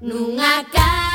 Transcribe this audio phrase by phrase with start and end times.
[0.00, 1.05] nunha casa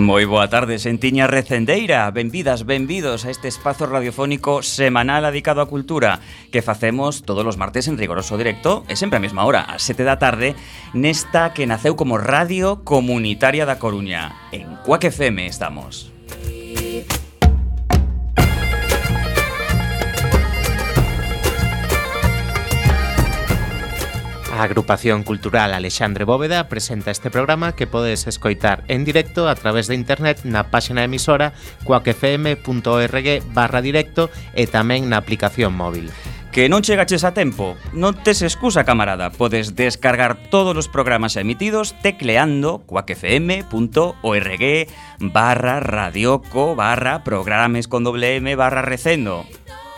[0.00, 2.08] Moi boa tarde, Sentiña Recendeira.
[2.10, 7.84] Benvidas, benvidos a este espazo radiofónico semanal dedicado á cultura Que facemos todos os martes
[7.84, 8.88] en rigoroso directo.
[8.88, 10.56] E sempre a mesma hora, a sete da tarde
[10.96, 14.48] Nesta que naceu como Radio Comunitaria da Coruña.
[14.56, 16.08] En Cuac FM estamos.
[24.60, 29.88] A agrupación cultural Alexandre Bóveda presenta este programa que podes escoitar en directo a través
[29.88, 31.56] de internet na páxina emisora
[31.88, 36.12] coacfm.org barra directo e tamén na aplicación móvil.
[36.52, 39.32] Que non chegaches a tempo, non tes excusa, camarada.
[39.32, 44.64] Podes descargar todos os programas emitidos tecleando cuacfm.org
[45.24, 49.48] barra radioco barra programes con doble M barra recendo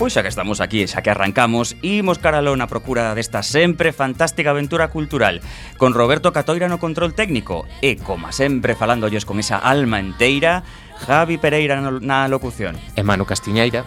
[0.00, 4.48] Pois xa que estamos aquí xa que arrancamos, imos caralón a procura desta sempre fantástica
[4.48, 5.44] aventura cultural
[5.76, 10.64] con Roberto Catoira no control técnico e, como sempre, falándolles con esa alma enteira,
[11.04, 12.80] Javi Pereira na locución.
[12.96, 13.84] E Manu Castiñeira.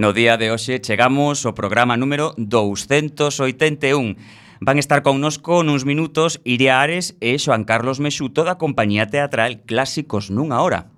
[0.00, 4.16] No día de hoxe chegamos ao programa número 281.
[4.64, 10.32] Van estar connosco nuns minutos Iria Ares e Xoan Carlos Mexuto da compañía teatral Clásicos
[10.32, 10.88] nunha hora.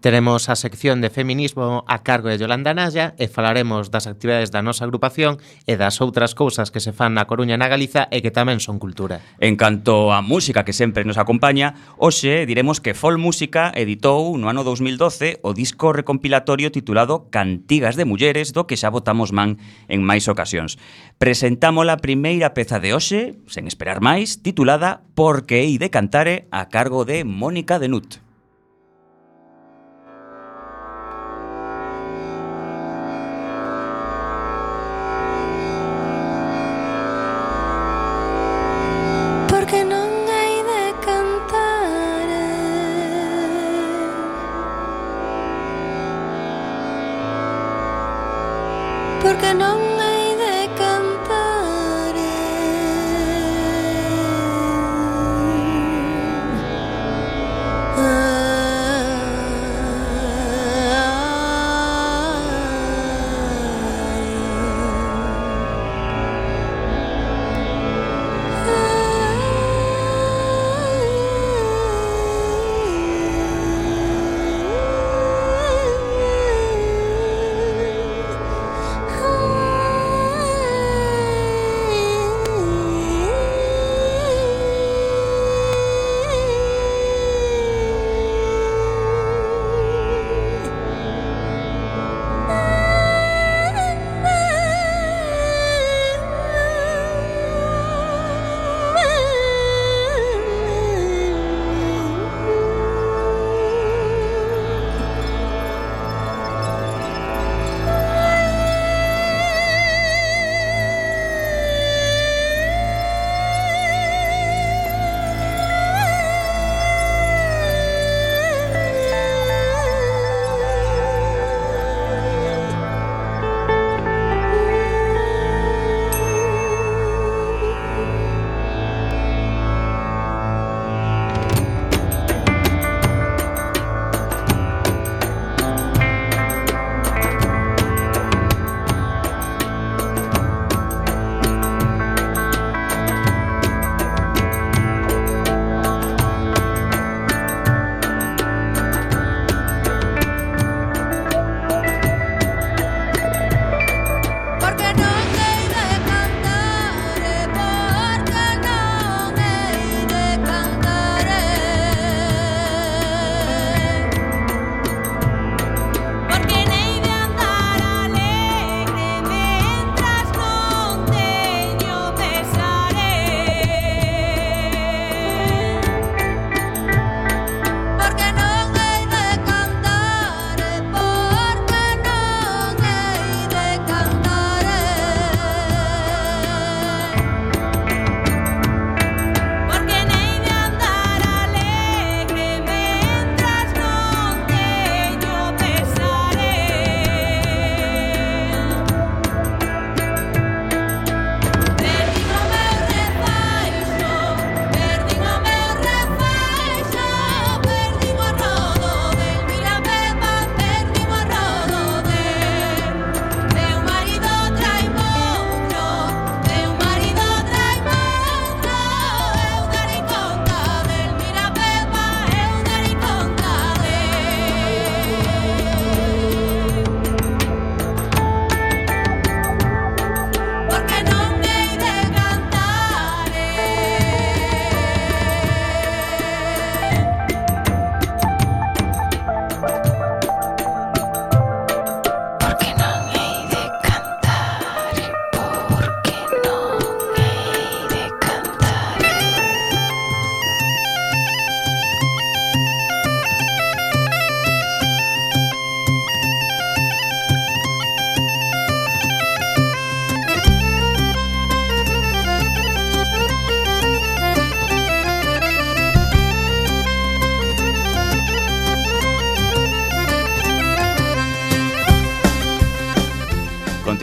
[0.00, 4.62] Teremos a sección de feminismo a cargo de Yolanda Naya e falaremos das actividades da
[4.62, 8.22] nosa agrupación e das outras cousas que se fan na Coruña e na Galiza e
[8.22, 9.18] que tamén son cultura.
[9.42, 14.46] En canto á música que sempre nos acompaña, hoxe diremos que Fol Música editou no
[14.46, 19.58] ano 2012 o disco recompilatorio titulado Cantigas de Mulleres do que xa votamos man
[19.90, 20.78] en máis ocasións.
[21.18, 26.70] Presentamos a primeira peza de hoxe, sen esperar máis, titulada Porque hei de cantare a
[26.70, 28.27] cargo de Mónica Denut.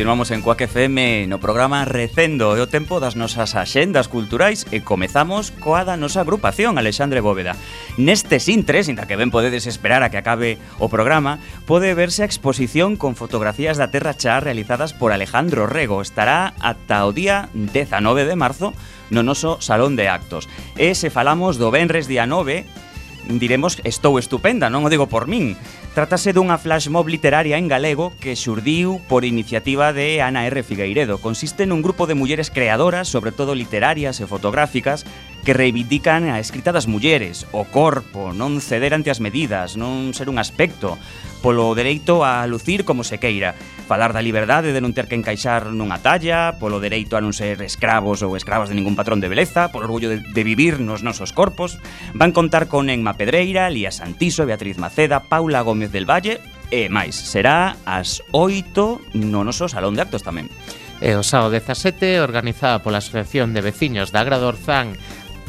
[0.05, 4.85] Continuamos en Coac FM no programa Recendo e o tempo das nosas axendas culturais e
[4.85, 7.57] comezamos coa da nosa agrupación Alexandre Bóveda.
[7.97, 12.29] Neste intres, inda que ben podedes esperar a que acabe o programa, pode verse a
[12.29, 16.05] exposición con fotografías da Terra Chá realizadas por Alejandro Rego.
[16.05, 18.77] Estará ata o día 19 de marzo
[19.09, 20.45] no noso Salón de Actos.
[20.77, 22.61] E se falamos do Benres día 9,
[23.41, 25.57] diremos estou estupenda, non o digo por min,
[25.95, 30.59] Trátase dunha flash mob literaria en galego que xurdiu por iniciativa de Ana R.
[30.59, 31.23] Figueiredo.
[31.23, 35.07] Consiste nun grupo de mulleres creadoras, sobre todo literarias e fotográficas,
[35.47, 40.27] que reivindican a escrita das mulleres, o corpo, non ceder ante as medidas, non ser
[40.27, 40.99] un aspecto,
[41.45, 43.53] polo dereito a lucir como se queira,
[43.85, 47.61] falar da liberdade de non ter que encaixar nunha talla, polo dereito a non ser
[47.61, 51.29] escravos ou escravas de ningún patrón de beleza, polo orgullo de, de vivir nos nosos
[51.29, 51.77] corpos.
[52.17, 56.41] Van contar con Enma Pedreira, Lía Santiso, Beatriz Maceda, Paula Gómez Del Valle
[56.71, 57.13] e máis.
[57.13, 60.49] Será ás 8 no noso Salón de Actos tamén.
[61.03, 64.95] E o sábado 17, organizada pola Asociación de Veciños da Agra do Orzán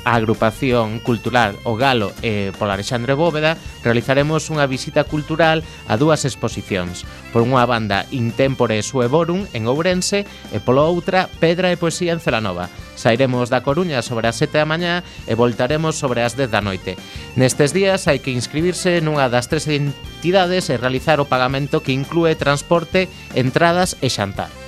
[0.07, 5.99] a agrupación cultural O Galo e eh, pola Alexandre Bóveda realizaremos unha visita cultural a
[5.99, 7.03] dúas exposicións.
[7.35, 10.23] Por unha banda, Intempore Sueborum en Ourense
[10.55, 12.71] e pola outra, Pedra e Poesía en Celanova.
[12.95, 16.95] Sairemos da Coruña sobre as 7 da mañá e voltaremos sobre as 10 da noite.
[17.35, 22.39] Nestes días hai que inscribirse nunha das tres entidades e realizar o pagamento que inclúe
[22.39, 24.66] transporte, entradas e xantar.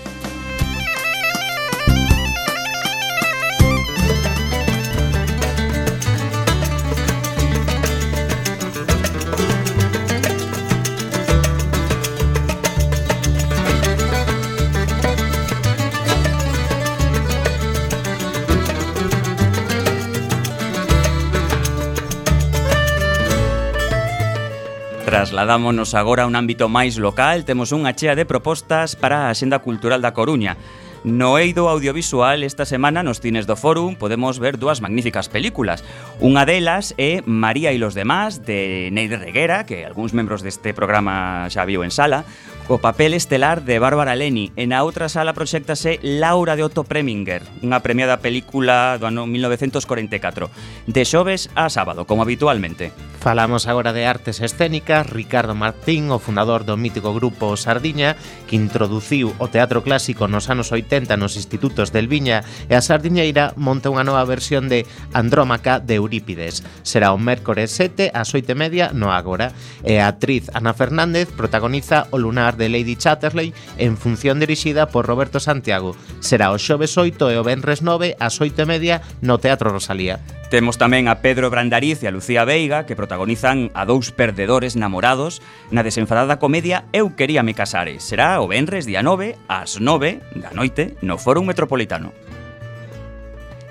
[25.39, 29.63] Trasladámonos agora a un ámbito máis local, temos unha chea de propostas para a Xenda
[29.63, 30.59] Cultural da Coruña.
[31.07, 35.87] No eido audiovisual esta semana nos cines do Fórum podemos ver dúas magníficas películas.
[36.19, 41.47] Unha delas é María e los demás de Neide Reguera, que algúns membros deste programa
[41.55, 42.27] xa viu en sala
[42.69, 44.53] co papel estelar de Bárbara Leni.
[44.53, 50.53] E na outra sala proxectase Laura de Otto Preminger, unha premiada película do ano 1944,
[50.85, 52.93] de xoves a sábado, como habitualmente.
[53.25, 59.33] Falamos agora de artes escénicas, Ricardo Martín, o fundador do mítico grupo Sardiña, que introduciu
[59.41, 64.05] o teatro clásico nos anos 80 nos institutos del Viña e a Sardiñeira monta unha
[64.05, 64.85] nova versión de
[65.17, 66.61] Andrómaca de Eurípides.
[66.85, 69.57] Será o mércores 7 ás 8 e media no Ágora.
[69.89, 75.07] E a actriz Ana Fernández protagoniza o lunar de Lady Chatterley en función dirixida por
[75.07, 75.97] Roberto Santiago.
[76.21, 80.21] Será o xoves 8 e o venres 9 ás 8 e media no Teatro Rosalía.
[80.51, 85.45] Temos tamén a Pedro Brandariz e a Lucía Veiga que protagonizan a dous perdedores namorados
[85.69, 88.01] na desenfadada comedia Eu queríame casare.
[88.01, 92.17] Será o venres día 9 ás 9 da noite no Fórum Metropolitano.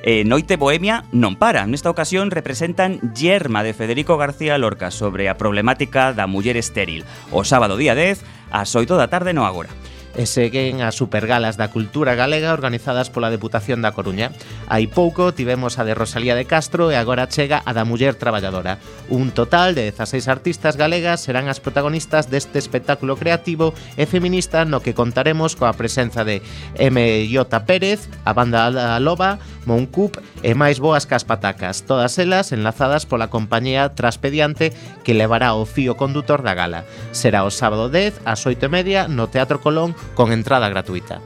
[0.08, 1.66] E Noite Bohemia non para.
[1.66, 7.04] Nesta ocasión representan Yerma de Federico García Lorca sobre a problemática da muller estéril.
[7.34, 9.70] O sábado día 10 ás 8 da tarde no Agora
[10.18, 14.34] e seguen as supergalas da cultura galega organizadas pola Deputación da Coruña.
[14.66, 18.82] Hai pouco tivemos a de Rosalía de Castro e agora chega a da Muller Traballadora.
[19.14, 24.82] Un total de 16 artistas galegas serán as protagonistas deste espectáculo creativo e feminista no
[24.82, 26.42] que contaremos coa presenza de
[26.82, 27.54] M.J.
[27.70, 29.38] Pérez, a banda Loba,
[29.68, 30.16] Moncup
[30.48, 34.72] e máis boas que as patacas, todas elas enlazadas pola compañía Traspediante
[35.04, 36.88] que levará o fío condutor da gala.
[37.12, 41.20] Será o sábado 10 ás 8 e media no Teatro Colón con entrada gratuita.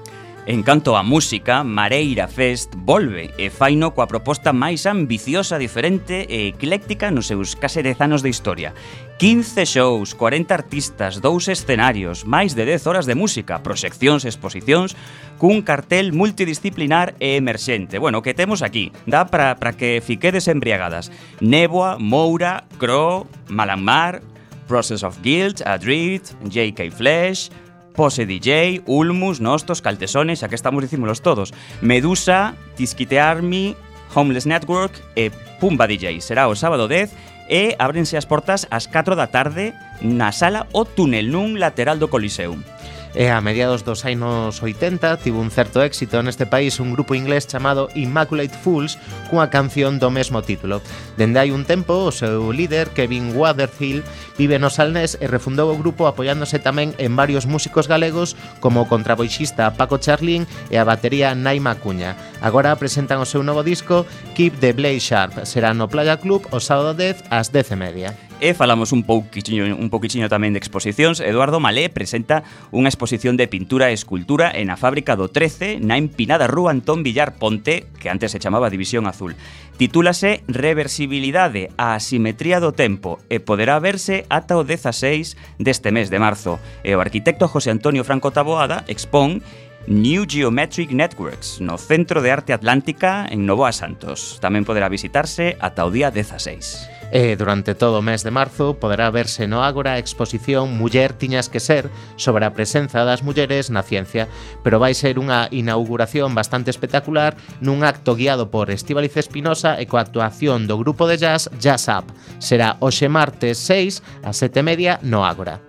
[0.47, 6.49] En canto á música, Mareira Fest volve e faino coa proposta máis ambiciosa, diferente e
[6.49, 8.73] ecléctica nos seus case 10 anos de historia.
[9.21, 14.97] 15 shows, 40 artistas, dous escenarios, máis de 10 horas de música, proxeccións, exposicións,
[15.37, 18.01] cun cartel multidisciplinar e emerxente.
[18.01, 18.89] Bueno, que temos aquí?
[19.05, 21.13] Dá para para que fiquedes embriagadas.
[21.37, 24.25] Néboa, Moura, Cro, Malamar,
[24.65, 26.89] Process of Guilt, Adrift, J.K.
[26.89, 27.53] Flash,
[27.93, 31.53] Pose DJ, Ulmus, Nostos, Caltesones, xa que estamos dicímolos todos.
[31.81, 33.75] Medusa, Tisquite Army,
[34.15, 36.19] Homeless Network e Pumba DJ.
[36.21, 37.11] Será o sábado 10
[37.51, 42.07] e ábrense as portas ás 4 da tarde na sala O Túnel nun lateral do
[42.07, 42.63] Coliseum.
[43.11, 47.43] E a mediados dos anos 80 tivo un certo éxito neste país un grupo inglés
[47.43, 48.95] chamado Immaculate Fools
[49.27, 50.79] cunha canción do mesmo título.
[51.19, 54.07] Dende hai un tempo, o seu líder, Kevin Waterhill,
[54.39, 58.89] vive no Salnés e refundou o grupo apoiándose tamén en varios músicos galegos como o
[58.89, 62.15] contraboixista Paco Charlín e a batería Naima Cuña.
[62.39, 64.07] Agora presentan o seu novo disco
[64.39, 65.43] Keep the Blade Sharp.
[65.43, 68.30] Será no Playa Club o sábado 10 ás 10 e media.
[68.41, 71.21] E falamos un pouquichiño, un pouquichiño tamén de exposicións.
[71.21, 72.41] Eduardo Malé presenta
[72.73, 77.05] unha exposición de pintura e escultura en a fábrica do 13 na empinada rúa Antón
[77.05, 79.37] Villar Ponte, que antes se chamaba División Azul.
[79.77, 86.17] Titúlase Reversibilidade, a asimetría do tempo e poderá verse ata o 16 deste mes de
[86.17, 86.57] marzo.
[86.81, 89.45] E o arquitecto José Antonio Franco Taboada expón
[89.85, 94.41] New Geometric Networks no Centro de Arte Atlántica en Novoa Santos.
[94.41, 97.00] Tamén poderá visitarse ata o día 16.
[97.11, 101.51] E durante todo o mes de marzo poderá verse no Ágora a exposición Muller tiñas
[101.51, 104.31] que ser sobre a presenza das mulleres na ciencia,
[104.63, 110.07] pero vai ser unha inauguración bastante espectacular nun acto guiado por Estíbaliz Espinosa e coa
[110.07, 112.07] actuación do grupo de jazz Jazz Up.
[112.39, 115.59] Será hoxe martes 6 a 7:30 no Ágora.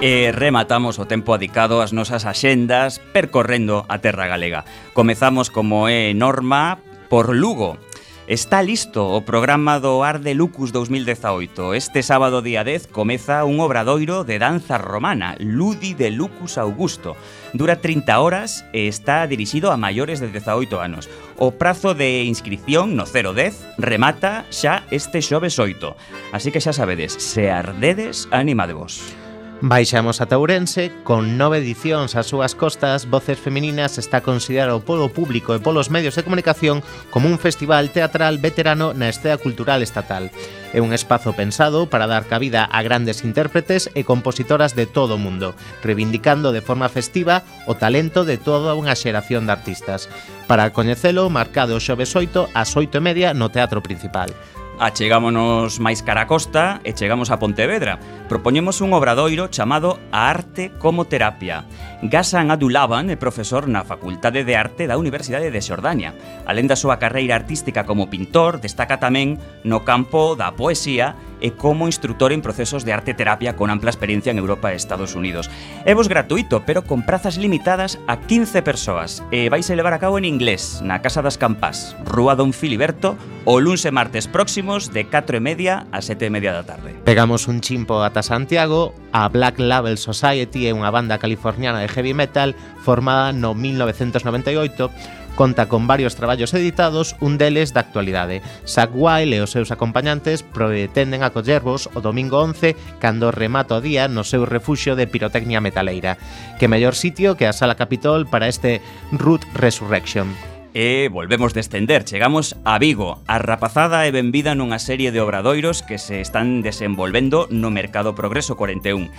[0.00, 4.64] E rematamos o tempo adicado ás nosas axendas percorrendo a terra galega.
[4.96, 6.80] Comezamos como é norma
[7.12, 7.76] por Lugo.
[8.24, 11.76] Está listo o programa do Ar de Lucus 2018.
[11.76, 17.12] Este sábado día 10 comeza un obradoiro de danza romana, Ludi de Lucus Augusto.
[17.52, 21.12] Dura 30 horas e está dirixido a maiores de 18 anos.
[21.36, 26.32] O prazo de inscripción no 010 remata xa este xoves 8.
[26.32, 29.19] Así que xa sabedes, se ardedes, animadevos.
[29.62, 35.52] Baixamos a Taurense, con nove edicións ás súas costas, Voces Femininas está considerado polo público
[35.52, 36.80] e polos medios de comunicación
[37.12, 40.32] como un festival teatral veterano na escena cultural estatal.
[40.72, 45.22] É un espazo pensado para dar cabida a grandes intérpretes e compositoras de todo o
[45.22, 45.52] mundo,
[45.84, 50.08] reivindicando de forma festiva o talento de toda unha xeración de artistas.
[50.48, 54.32] Para coñecelo, marcado o xoves 8 ás 8 e media no Teatro Principal.
[54.80, 58.00] Ah, Achegámonos máis cara a costa e chegamos a Pontevedra.
[58.32, 61.68] Propoñemos un obradoiro chamado A Arte como Terapia.
[62.00, 66.16] Gasan Adulaban é profesor na Facultade de Arte da Universidade de Xordania.
[66.48, 69.36] Alén da súa carreira artística como pintor, destaca tamén
[69.68, 74.30] no campo da poesía e como instructor en procesos de arte terapia con ampla experiencia
[74.30, 75.48] en Europa e Estados Unidos.
[75.88, 80.02] É vos gratuito, pero con prazas limitadas a 15 persoas e vais a levar a
[80.02, 83.16] cabo en inglés na Casa das Campás, Rúa Don Filiberto,
[83.48, 86.94] o luns e martes próximos de 4 e media a 7 e media da tarde.
[87.04, 92.14] Pegamos un chimpo ata Santiago, a Black Label Society é unha banda californiana de heavy
[92.14, 92.54] metal
[92.84, 98.42] formada no 1998 Conta con varios traballos editados, un deles da actualidade.
[98.66, 104.08] Zack Wild e os seus acompañantes pretenden acollervos o domingo 11 cando remata o día
[104.08, 106.20] no seu refuxio de pirotecnia metaleira.
[106.60, 108.82] Que mellor sitio que a Sala Capitol para este
[109.12, 110.32] Root Resurrection.
[110.72, 115.98] E volvemos descender, chegamos a Vigo, a rapazada e benvida nunha serie de obradoiros que
[115.98, 119.10] se están desenvolvendo no Mercado Progreso 41.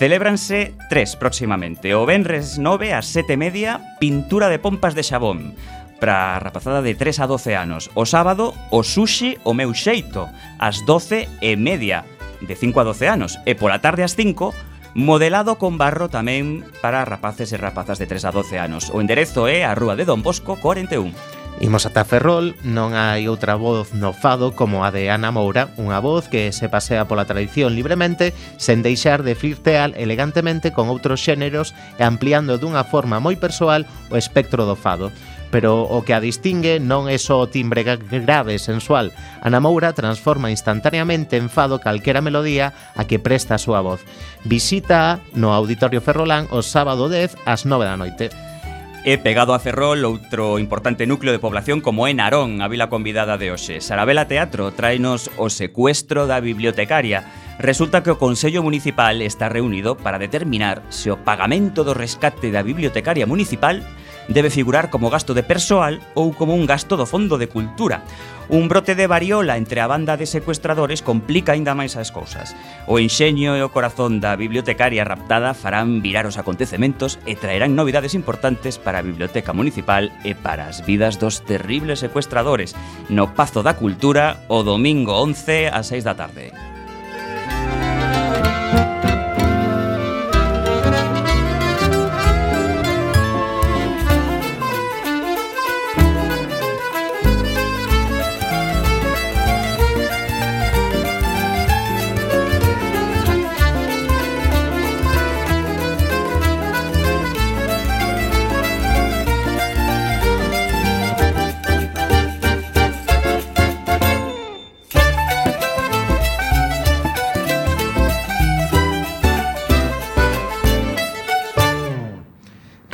[0.00, 1.92] Celébranse tres próximamente.
[1.92, 5.52] O Benres 9 a 7 media, pintura de pompas de xabón
[6.00, 7.92] para a rapazada de 3 a 12 anos.
[7.92, 10.24] O sábado, o sushi o meu xeito,
[10.56, 12.08] ás 12 e media,
[12.40, 13.36] de 5 a 12 anos.
[13.44, 14.56] E pola tarde ás 5,
[14.96, 18.88] modelado con barro tamén para rapaces e rapazas de 3 a 12 anos.
[18.96, 21.12] O enderezo é a Rúa de Don Bosco 41.
[21.60, 26.00] Imos ata Ferrol, non hai outra voz no fado como a de Ana Moura, unha
[26.00, 31.76] voz que se pasea pola tradición libremente sen deixar de flirtear elegantemente con outros xéneros
[32.00, 35.12] e ampliando dunha forma moi persoal o espectro do fado
[35.50, 39.10] pero o que a distingue non é só o timbre grave e sensual.
[39.42, 44.00] Ana Moura transforma instantaneamente en fado calquera melodía a que presta a súa voz.
[44.46, 48.49] Visita no Auditorio Ferrolán o sábado 10 ás 9 da noite
[49.04, 53.40] e pegado a Ferrol outro importante núcleo de población como é Narón, a vila convidada
[53.40, 53.80] de hoxe.
[53.80, 57.24] Sarabela Teatro traenos o secuestro da bibliotecaria.
[57.56, 62.60] Resulta que o Consello Municipal está reunido para determinar se o pagamento do rescate da
[62.60, 63.80] bibliotecaria municipal
[64.30, 68.06] debe figurar como gasto de persoal ou como un gasto do Fondo de Cultura.
[68.50, 72.54] Un brote de variola entre a banda de secuestradores complica aínda máis as cousas.
[72.86, 78.14] O enxeño e o corazón da bibliotecaria raptada farán virar os acontecementos e traerán novidades
[78.14, 82.74] importantes para a Biblioteca Municipal e para as vidas dos terribles secuestradores
[83.10, 86.69] no Pazo da Cultura o domingo 11 a 6 da tarde.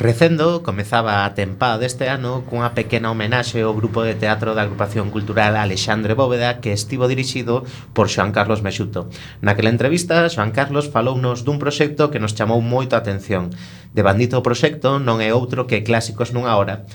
[0.07, 5.11] Recendo comezaba a tempada deste ano cunha pequena homenaxe ao grupo de teatro da agrupación
[5.11, 9.11] cultural Alexandre Bóveda que estivo dirixido por Xoan Carlos Mexuto.
[9.43, 13.51] Naquela entrevista, Xoan Carlos falounos dun proxecto que nos chamou moito a atención.
[13.91, 16.87] De bandito o proxecto non é outro que Clásicos nunha hora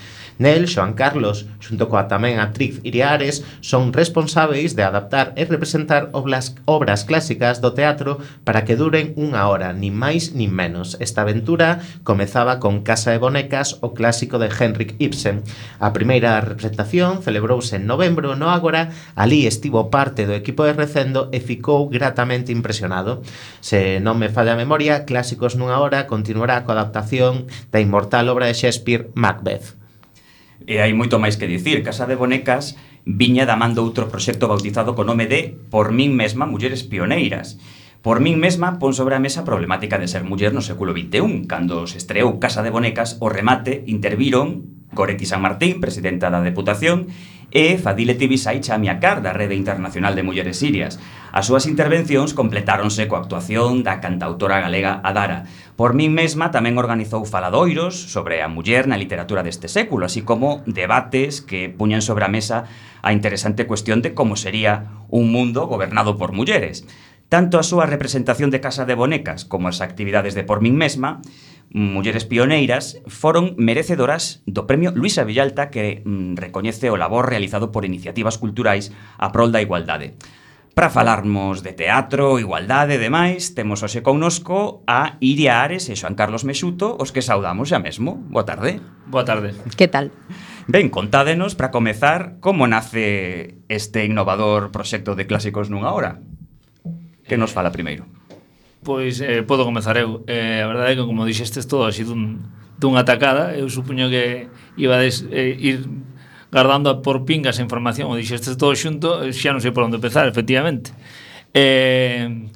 [0.42, 6.10] Nel, Xoan Carlos, xunto coa tamén actriz Iria Ares, son responsáveis de adaptar e representar
[6.10, 10.98] obras, obras clásicas do teatro para que duren unha hora, nin máis nin menos.
[10.98, 15.46] Esta aventura comezaba con Casa de Bonecas, o clásico de Henrik Ibsen.
[15.78, 21.30] A primeira representación celebrouse en novembro no Ágora, ali estivo parte do equipo de Recendo
[21.30, 23.22] e ficou gratamente impresionado.
[23.62, 28.50] Se non me falla a memoria, Clásicos nunha hora continuará coa adaptación da inmortal obra
[28.50, 29.81] de Shakespeare Macbeth.
[30.66, 31.82] E hai moito máis que dicir.
[31.82, 36.46] Casa de Bonecas viña da man outro proxecto bautizado co nome de Por min mesma,
[36.46, 37.58] mulleres pioneiras.
[38.02, 41.46] Por min mesma pon sobre a mesa a problemática de ser muller no século XXI.
[41.46, 47.08] Cando se estreou Casa de Bonecas, o remate interviron Coreti San Martín, presidenta da Deputación,
[47.52, 50.96] e Fadile Tibisaicha Amiakar da Rede Internacional de Mulleres Sirias.
[51.30, 55.44] As súas intervencións completáronse coa actuación da cantautora galega Adara.
[55.76, 60.64] Por min mesma tamén organizou faladoiros sobre a muller na literatura deste século, así como
[60.64, 62.64] debates que puñan sobre a mesa
[63.04, 66.88] a interesante cuestión de como sería un mundo gobernado por mulleres.
[67.32, 71.24] Tanto a súa representación de Casa de Bonecas como as actividades de Por min mesma
[71.72, 77.88] Mulleres Pioneiras foron merecedoras do premio Luisa Villalta que mm, recoñece o labor realizado por
[77.88, 80.12] iniciativas culturais a prol da igualdade.
[80.74, 86.16] Para falarmos de teatro, igualdade e demais, temos hoxe connosco a Iria Ares e Xoan
[86.16, 88.20] Carlos Mexuto, os que saudamos xa mesmo.
[88.32, 88.80] Boa tarde.
[89.04, 89.52] Boa tarde.
[89.76, 90.08] Que tal?
[90.68, 96.24] Ben, contádenos, para comezar, como nace este innovador proxecto de clásicos nunha hora?
[97.28, 98.08] Que nos fala primeiro?
[98.82, 100.26] Pois eh, podo comezar eu.
[100.26, 102.42] Eh, a verdade é que, como dixestes, todo así dun,
[102.82, 103.54] dunha atacada.
[103.54, 105.86] Eu supoño que ibades eh, ir
[106.50, 110.02] guardando por pingas a información, o dixestes todo xunto, eh, xa non sei por onde
[110.02, 110.90] empezar, efectivamente.
[111.54, 112.50] Eh,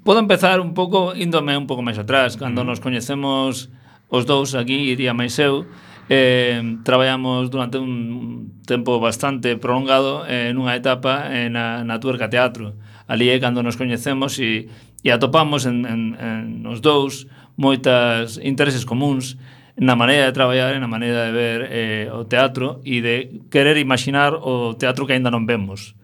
[0.00, 2.66] podo empezar un pouco, índome un pouco máis atrás, cando mm.
[2.66, 3.68] nos coñecemos
[4.08, 5.68] os dous aquí, iría máis eu,
[6.10, 12.74] eh, traballamos durante un tempo bastante prolongado eh, nunha etapa eh, na, na Tuerca Teatro.
[13.06, 14.66] Ali é cando nos coñecemos e
[15.04, 19.36] e atopamos en, en, en nos dous moitas intereses comuns
[19.80, 23.80] na maneira de traballar e na maneira de ver eh, o teatro e de querer
[23.80, 25.96] imaginar o teatro que aínda non vemos.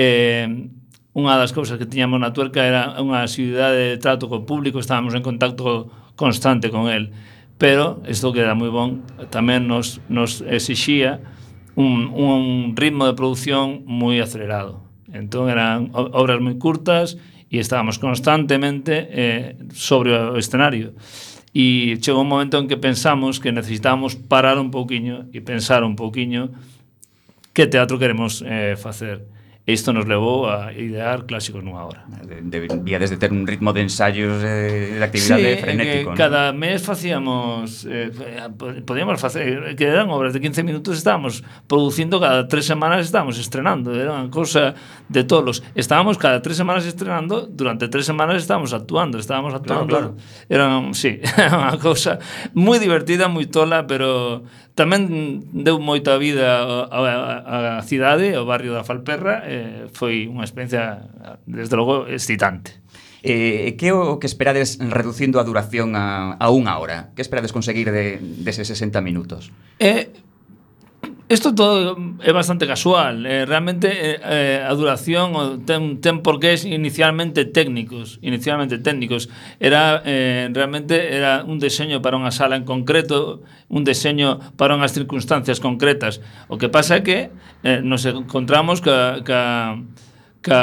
[0.00, 0.48] Eh,
[1.12, 5.12] unha das cousas que tiñamos na Tuerca era unha assiduidade de trato co público, estábamos
[5.12, 7.12] en contacto constante con el,
[7.58, 11.20] pero isto que era moi bon, tamén nos, nos exixía
[11.74, 14.88] un, un ritmo de produción moi acelerado.
[15.10, 20.92] Entón eran obras moi curtas e estábamos constantemente eh, sobre o escenario.
[21.56, 25.96] E chegou un momento en que pensamos que necesitábamos parar un pouquiño e pensar un
[25.96, 26.52] pouquiño
[27.56, 29.37] que teatro queremos eh, facer.
[29.68, 32.00] Isto nos levou a idear clásicos nunha hora.
[32.24, 36.16] Debía desde ter un ritmo de ensaios eh, de actividade sí, eh, frenético.
[36.16, 36.16] Que.
[36.16, 37.84] Cada mes facíamos...
[37.84, 38.08] Eh,
[38.88, 39.76] podíamos facer...
[39.76, 43.92] Que eran obras de 15 minutos, estábamos producindo cada tres semanas, estábamos estrenando.
[43.92, 44.72] Era unha cousa
[45.12, 45.60] de tolos.
[45.76, 49.84] Estábamos cada tres semanas estrenando, durante tres semanas estábamos actuando, estábamos actuando.
[49.84, 50.48] Claro, claro.
[50.48, 50.80] claro.
[50.80, 51.20] Era, sí,
[51.60, 52.16] unha cousa
[52.56, 54.48] moi divertida, moi tola, pero
[54.78, 61.02] Tamén deu moita vida á cidade, ao barrio da Falperra, eh, foi unha experiencia,
[61.50, 62.78] desde logo, excitante.
[63.26, 67.10] Eh, que o que esperades reducindo a duración a, a unha hora?
[67.18, 69.50] Que esperades conseguir de, deses 60 minutos?
[69.82, 70.14] Eh,
[71.28, 71.92] Isto todo
[72.24, 78.80] é bastante casual, eh, realmente eh, eh a duración ten, ten porqués inicialmente técnicos, inicialmente
[78.80, 79.28] técnicos.
[79.60, 84.96] Era eh, realmente era un deseño para unha sala en concreto, un deseño para unhas
[84.96, 86.24] circunstancias concretas.
[86.48, 87.28] O que pasa é que
[87.60, 89.76] eh, nos encontramos ca, ca,
[90.40, 90.62] ca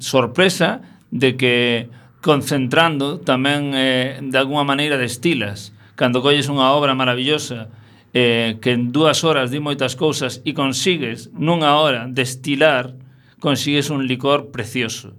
[0.00, 0.80] sorpresa
[1.12, 1.92] de que
[2.24, 5.76] concentrando tamén eh, de alguma maneira destilas.
[5.92, 7.68] Cando colles unha obra maravillosa,
[8.14, 12.94] eh, que en dúas horas di moitas cousas e consigues nunha hora destilar
[13.38, 15.16] consigues un licor precioso.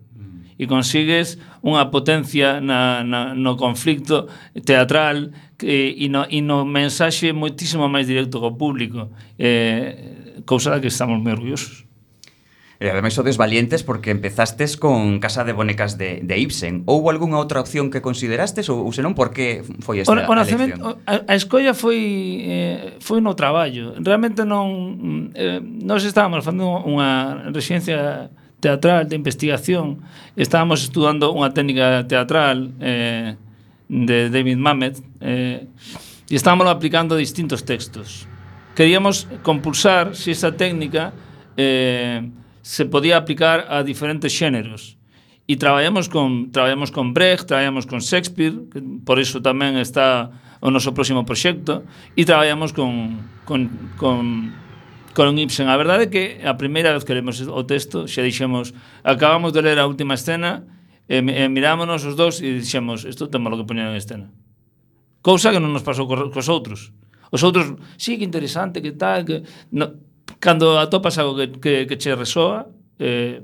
[0.62, 4.30] E consigues unha potencia na, na, no conflicto
[4.62, 9.10] teatral que, e, no, e no mensaxe moitísimo máis directo co público.
[9.42, 11.90] Eh, cousa da que estamos moi orgullosos.
[12.82, 16.82] E ademais sodes valientes porque empezastes con Casa de Bonecas de, de Ibsen.
[16.90, 20.34] Houbo algunha outra opción que considerastes ou, ou senón por que foi esta o, o
[20.34, 22.02] nacemento, a, a escolla foi
[22.42, 23.94] eh, foi no traballo.
[24.02, 30.02] Realmente non eh, nós estábamos facendo unha residencia teatral de investigación,
[30.34, 33.38] estábamos estudando unha técnica teatral eh,
[33.94, 38.26] de David Mamet eh, e estábamos aplicando distintos textos.
[38.74, 41.14] Queríamos compulsar si esa técnica
[41.54, 44.98] eh, se podía aplicar a diferentes xéneros.
[45.50, 50.70] E traballamos con traballamos con Brecht, traballamos con Shakespeare, que por iso tamén está o
[50.70, 51.84] noso próximo proxecto,
[52.16, 54.54] e traballamos con con con
[55.12, 55.68] con Ibsen.
[55.68, 58.72] A verdade é que a primeira vez que lemos o texto, xa dixemos,
[59.04, 60.64] acabamos de ler a última escena,
[61.10, 64.32] e, e mirámonos os dous e dixemos, isto temos lo que poñer en escena.
[65.20, 66.96] Cousa que non nos pasou cos outros.
[67.32, 69.44] Os outros, sí, que interesante, que tal, que...
[69.72, 69.92] No,
[70.40, 73.42] cando atopas algo que, que, que che resoa, eh,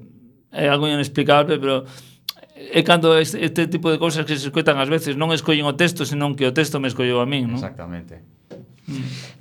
[0.51, 1.83] é algo inexplicable, pero
[2.57, 5.77] é cando este, este tipo de cousas que se escoitan ás veces non escollen o
[5.77, 7.59] texto, senón que o texto me escolleu a min, non?
[7.59, 8.23] Exactamente.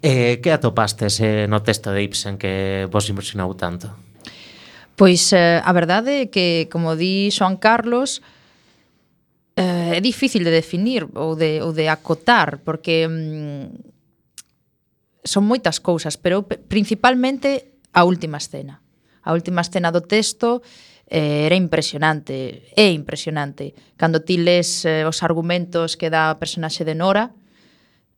[0.03, 3.95] Eh, que atopastes eh, no texto de Ibsen que vos impresionou tanto?
[4.99, 8.21] Pois eh, a verdade é que, como di Xoan Carlos,
[9.57, 13.96] eh, é difícil de definir ou de, ou de acotar, porque mm,
[15.27, 18.81] son moitas cousas, pero principalmente a última escena.
[19.27, 20.63] A última escena do texto
[21.11, 23.75] eh, era impresionante, é impresionante.
[23.99, 27.35] Cando ti les eh, os argumentos que dá a personaxe de Nora,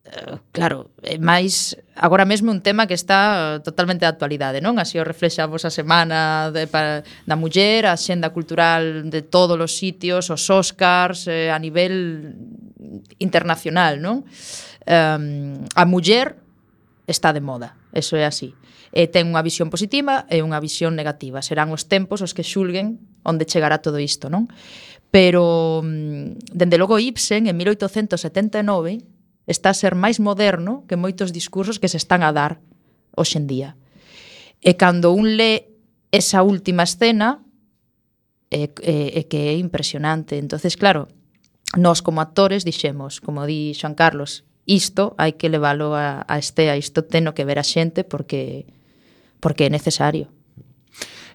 [0.08, 4.80] eh, claro, é máis agora mesmo un tema que está totalmente de actualidade, non?
[4.80, 9.56] Así o reflexa a vosa semana de, para, da muller, a xenda cultural de todos
[9.60, 12.36] os sitios, os Oscars, eh, a nivel
[13.20, 14.24] internacional, non?
[14.88, 16.47] Um, a muller
[17.08, 17.74] está de moda.
[17.92, 18.54] Eso é así.
[18.92, 21.42] E ten unha visión positiva e unha visión negativa.
[21.42, 24.46] Serán os tempos os que xulguen onde chegará todo isto, non?
[25.08, 29.00] Pero, mm, dende logo, Ibsen, en 1879,
[29.48, 32.60] está a ser máis moderno que moitos discursos que se están a dar
[33.16, 33.80] hoxendía.
[34.60, 35.72] E cando un lé
[36.12, 37.40] esa última escena,
[38.52, 40.36] é, é, é que é impresionante.
[40.36, 41.08] entonces claro,
[41.76, 46.76] nós como actores dixemos, como di Xoan Carlos, isto hai que leválo a, a estea,
[46.76, 48.68] isto teno que ver a xente porque
[49.40, 50.28] porque é necesario.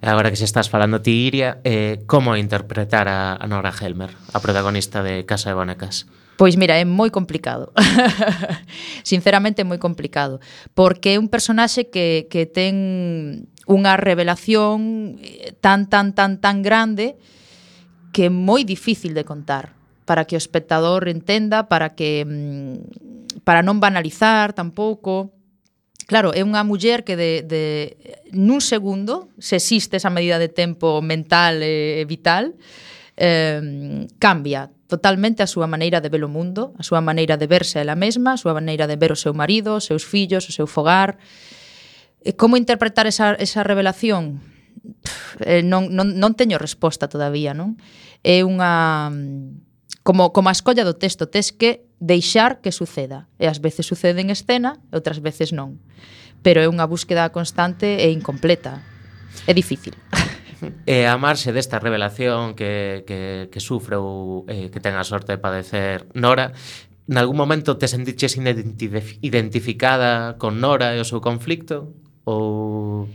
[0.04, 4.40] Agora que se estás falando ti, Iria, eh, como interpretar a, a Nora Helmer, a
[4.44, 6.06] protagonista de Casa de Bonecas?
[6.36, 7.72] Pois mira, é moi complicado.
[9.08, 10.44] Sinceramente é moi complicado,
[10.76, 17.16] porque é un personaxe que, que ten unha revelación eh, tan, tan, tan, tan grande
[18.12, 19.72] que é moi difícil de contar
[20.04, 23.04] para que o espectador entenda, para que mm,
[23.44, 25.36] para non banalizar tampouco.
[26.04, 27.64] Claro, é unha muller que de, de
[28.36, 32.56] nun segundo se existe esa medida de tempo mental e vital
[33.16, 37.82] eh, cambia totalmente a súa maneira de ver o mundo, a súa maneira de verse
[37.82, 40.70] ela mesma, a súa maneira de ver o seu marido, os seus fillos, o seu
[40.70, 41.18] fogar.
[42.22, 44.38] E como interpretar esa, esa revelación?
[45.02, 47.80] Pff, eh, non, non, non teño resposta todavía, non?
[48.22, 49.10] É unha...
[50.04, 53.32] Como, como a escolla do texto, tes que deixar que suceda.
[53.40, 55.80] E ás veces sucede en escena e outras veces non.
[56.44, 58.84] Pero é unha búsqueda constante e incompleta.
[59.48, 59.96] É difícil.
[60.88, 65.36] E a marxe desta revelación que, que, que sufre ou eh, que ten a sorte
[65.36, 66.56] de padecer Nora,
[67.04, 71.92] nalgún momento te sentiches identif identificada con Nora e o seu conflicto?
[72.24, 73.12] Ou...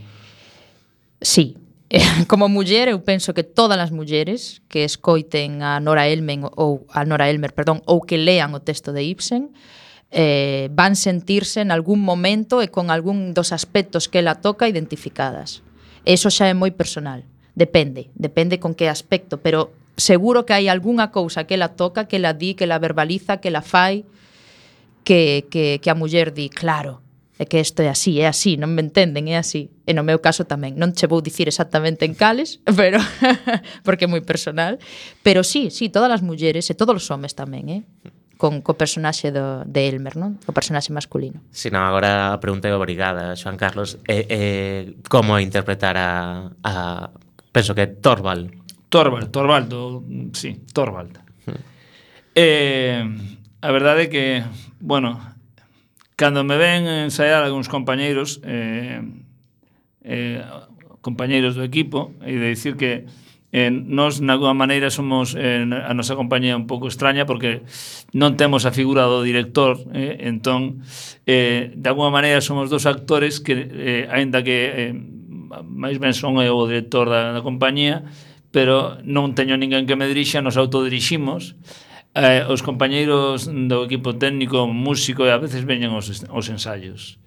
[1.25, 1.57] Sí,
[2.27, 7.01] como muller, eu penso que todas as mulleres que escoiten a Nora Elmen ou a
[7.01, 9.49] Nora Elmer, perdón, ou que lean o texto de Ibsen,
[10.13, 15.65] eh, van sentirse en algún momento e con algún dos aspectos que ela toca identificadas.
[16.05, 17.25] Eso xa é moi personal.
[17.57, 22.21] Depende, depende con que aspecto, pero seguro que hai algunha cousa que ela toca, que
[22.21, 24.05] ela di, que ela verbaliza, que ela fai,
[25.01, 27.01] que, que, que a muller di, claro,
[27.39, 29.71] é que isto é así, é así, non me entenden, é así.
[29.87, 32.99] E no meu caso tamén, non che vou dicir exactamente en cales, pero
[33.87, 34.75] porque é moi personal,
[35.23, 37.81] pero sí, sí, todas as mulleres e todos os homes tamén, eh?
[38.35, 40.35] con co personaxe do, de Elmer, non?
[40.47, 41.39] O personaxe masculino.
[41.51, 43.99] Si, non, agora a pregunta é obrigada, Xoan Carlos.
[44.03, 47.07] Eh, eh, como interpretar a, a...
[47.55, 48.51] Penso que Torvald.
[48.91, 50.03] Torvald, Torvaldo,
[50.35, 51.19] sí, Torvald.
[51.47, 51.59] Hm.
[52.35, 53.03] eh,
[53.59, 54.43] a verdade é que,
[54.79, 55.19] bueno,
[56.19, 58.99] Cando me ven ensaiar algúns compañeiros, eh,
[60.03, 60.43] eh,
[60.99, 63.07] compañeiros do equipo, e de dicir que
[63.55, 67.63] eh, nos, na alguma maneira, somos eh, a nosa compañía un pouco extraña porque
[68.11, 70.83] non temos a figura do director, eh, entón,
[71.23, 74.91] eh, de alguma maneira, somos dos actores que, eh, aínda que eh,
[75.63, 78.03] máis ben son eu o director da, da compañía,
[78.51, 84.17] pero non teño ninguén que me dirixa, nos autodiriximos, e eh, os compañeiros do equipo
[84.17, 87.21] técnico, músico, e a veces veñen os, os ensaios.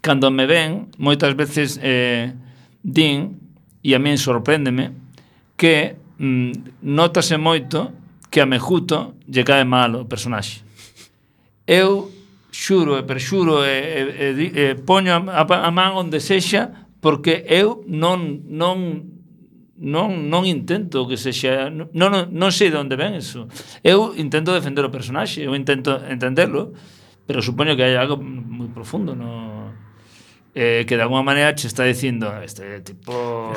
[0.00, 2.34] Cando me ven, moitas veces eh,
[2.82, 3.38] din,
[3.84, 4.96] e a min sorpréndeme,
[5.54, 7.92] que mm, notase moito
[8.32, 10.64] que a Mejuto lle cae mal o personaxe.
[11.68, 12.10] Eu
[12.50, 17.82] xuro e perxuro e, e, e, e poño a, a man onde sexa porque eu
[17.88, 19.11] non, non
[19.82, 23.50] non non intento que sexa non non, non sei de onde ven eso.
[23.82, 26.70] Eu intento defender o personaxe, eu intento entenderlo,
[27.26, 29.74] pero supoño que hai algo moi profundo no
[30.54, 33.50] eh, que de alguma maneira che está dicindo ah, este tipo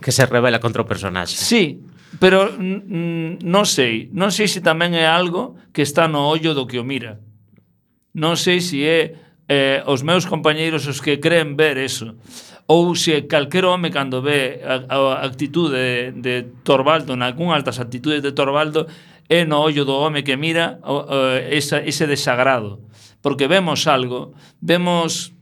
[0.00, 1.40] que, se revela contra o personaxe.
[1.40, 1.80] Sí,
[2.20, 6.68] pero mm, non sei, non sei se tamén é algo que está no ollo do
[6.68, 7.24] que o mira.
[8.12, 9.00] Non sei se é
[9.48, 12.20] eh, os meus compañeiros os que creen ver eso
[12.70, 18.22] ou se calquer home cando ve a, a actitude de, de Torvaldo, nalgún altas actitudes
[18.22, 18.86] de Torvaldo,
[19.26, 22.86] é no ollo do home que mira o, o, esa, ese desagrado.
[23.18, 25.34] Porque vemos algo, vemos...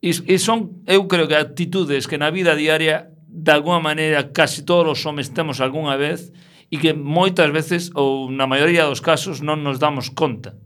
[0.00, 4.64] E, e son, eu creo que actitudes que na vida diaria de alguma maneira casi
[4.64, 6.32] todos os homes temos algunha vez
[6.72, 10.56] e que moitas veces ou na maioría dos casos non nos damos conta.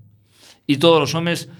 [0.71, 1.51] E todos os homes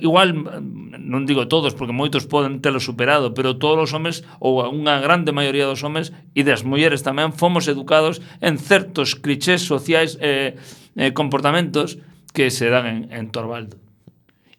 [0.00, 4.96] igual non digo todos porque moitos poden telo superado, pero todos os homes ou unha
[5.04, 10.56] grande maioría dos homes e das mulleres tamén fomos educados en certos clichés sociais e
[10.56, 12.00] eh, eh, comportamentos
[12.32, 13.76] que se dan en, en Torvaldo.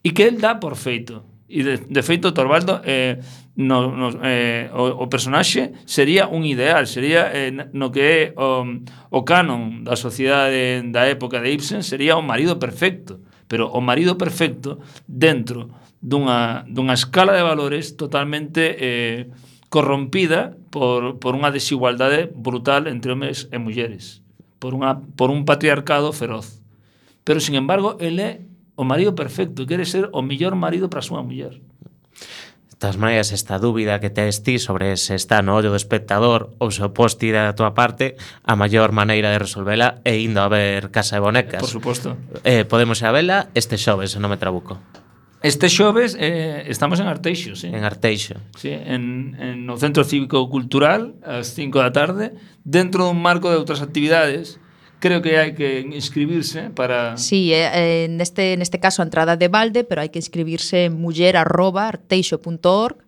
[0.06, 1.26] E que el dá por feito.
[1.50, 3.18] E de, de feito Torvaldo eh,
[3.58, 8.62] no, no, eh, o, o personaxe sería un ideal, sería eh, no que é o,
[9.10, 14.16] o canon da sociedade da época de Ibsen sería o marido perfecto pero o marido
[14.16, 19.28] perfecto dentro dunha, dunha escala de valores totalmente eh,
[19.68, 24.24] corrompida por, por unha desigualdade brutal entre homes e mulleres,
[24.62, 26.64] por, unha, por un patriarcado feroz.
[27.28, 28.32] Pero, sin embargo, ele é
[28.80, 31.60] o marido perfecto, quere ser o mellor marido para a súa muller
[32.80, 36.72] todas maneiras, esta dúbida que tes ti sobre se está no ollo do espectador ou
[36.72, 38.16] se oposti da tua parte,
[38.48, 41.60] a maior maneira de resolvela é indo a ver Casa de Bonecas.
[41.60, 42.16] Por suposto.
[42.48, 44.80] Eh, podemos a vela este xoves, non me trabuco.
[45.44, 47.68] Este xoves eh, estamos en Arteixo, sí.
[47.68, 48.40] En Arteixo.
[48.56, 53.60] Sí, en, en no Centro Cívico Cultural, ás 5 da tarde, dentro dun marco de
[53.60, 54.56] outras actividades,
[55.00, 57.18] creo que hai que inscribirse para...
[57.18, 61.00] Sí, eh, eh, neste, neste caso a entrada de balde, pero hai que inscribirse en
[61.00, 63.08] muller.arteixo.org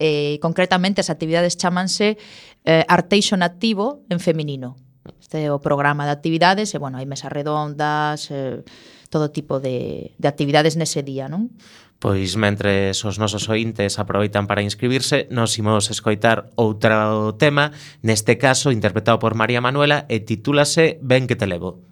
[0.00, 2.16] eh, concretamente as actividades chamanse
[2.64, 4.76] eh, Arteixo Nativo en feminino.
[5.20, 8.64] Este é o programa de actividades, e, bueno, hai mesas redondas, eh,
[9.12, 11.52] todo tipo de, de actividades nese día, non?
[12.00, 18.72] Pois mentres os nosos ointes aproveitan para inscribirse, nos imos escoitar outro tema, neste caso
[18.72, 21.89] interpretado por María Manuela e titúlase Ben que te levo.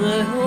[0.00, 0.41] heureux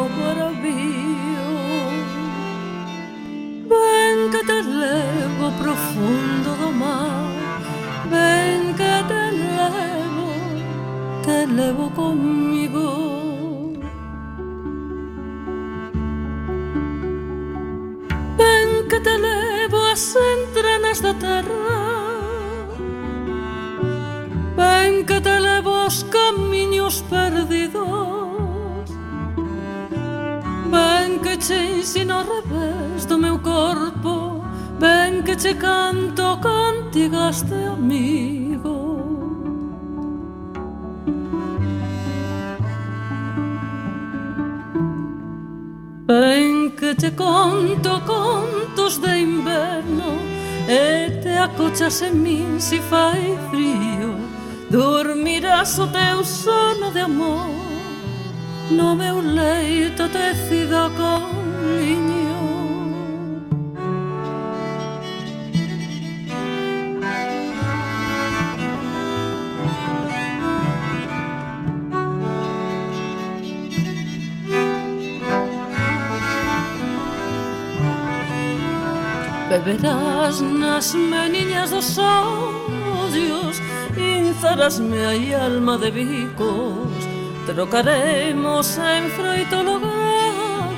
[79.66, 83.60] verás nas meniñas dos ollos
[83.98, 87.16] Inzarás me aí alma de bicos.
[87.46, 90.70] Trocaremos en froito logado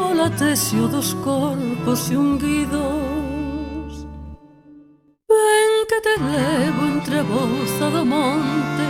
[0.00, 4.06] O latecio dos corpos unguidos
[5.28, 8.86] Ven que te levo entre boza do monte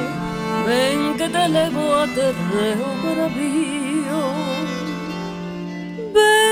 [0.67, 4.23] Ven que te levo a terreo bravío
[6.15, 6.46] Ven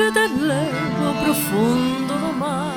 [0.00, 2.72] que te levo profundo do mar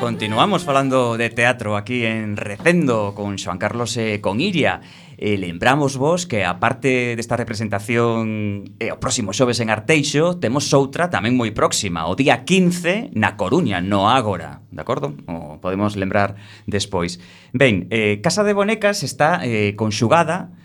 [0.00, 4.82] Continuamos falando de teatro aquí en Recendo con Xoan Carlos e con Iria
[5.14, 11.12] E lembramos vos que aparte desta representación e o próximo xoves en Arteixo, temos outra
[11.12, 15.12] tamén moi próxima, o día 15 na Coruña, no Ágora, de acordo?
[15.28, 17.20] O podemos lembrar despois.
[17.52, 20.56] Ben, eh, Casa de Bonecas está eh, conxugada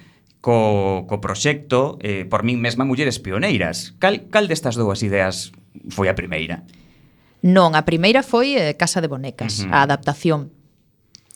[0.45, 3.97] co, co proxecto eh, por min mesma mulleres pioneiras.
[3.97, 5.49] Cal, cal destas dúas ideas
[5.89, 6.61] foi a primeira?
[7.41, 9.73] Non, a primeira foi eh, Casa de Bonecas, uh -huh.
[9.73, 10.53] a adaptación.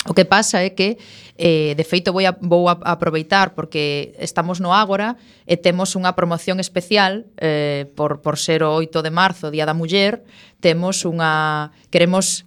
[0.05, 1.01] O que pasa é que,
[1.41, 5.17] eh, de feito, vou, a, vou a aproveitar porque estamos no Ágora
[5.49, 9.73] e temos unha promoción especial eh, por, por ser o 8 de marzo, Día da
[9.73, 10.21] Muller,
[10.61, 11.73] temos unha...
[11.89, 12.45] Queremos...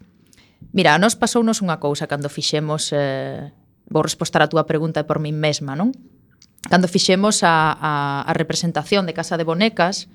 [0.71, 2.95] Mira, a nos pasounos unha cousa cando fixemos...
[2.95, 3.51] Eh,
[3.91, 5.91] vou respostar a túa pregunta por min mesma, non?
[6.69, 10.09] cando fixemos a, a, a representación de Casa de Bonecas,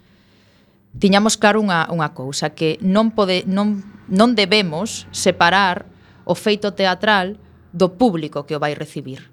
[0.99, 5.85] tiñamos claro unha, unha cousa, que non, pode, non, non debemos separar
[6.23, 7.37] o feito teatral
[7.75, 9.29] do público que o vai recibir.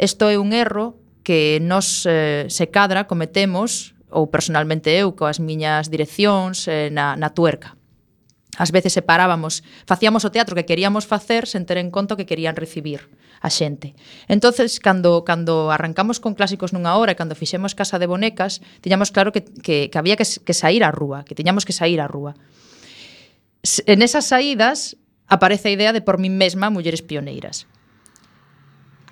[0.00, 5.92] Isto é un erro que nos eh, se cadra cometemos ou personalmente eu coas miñas
[5.92, 7.76] direccións eh, na, na tuerca.
[8.58, 12.26] Ás veces separábamos, facíamos o teatro que queríamos facer sen ter en conta o que
[12.26, 13.06] querían recibir
[13.40, 13.96] a xente.
[14.28, 19.08] Entonces, cando, cando arrancamos con clásicos nunha hora e cando fixemos Casa de Bonecas, tiñamos
[19.10, 22.06] claro que, que, que había que, que sair á rúa, que tiñamos que sair á
[22.06, 22.36] rúa.
[23.88, 27.64] En esas saídas aparece a idea de por min mesma mulleres pioneiras.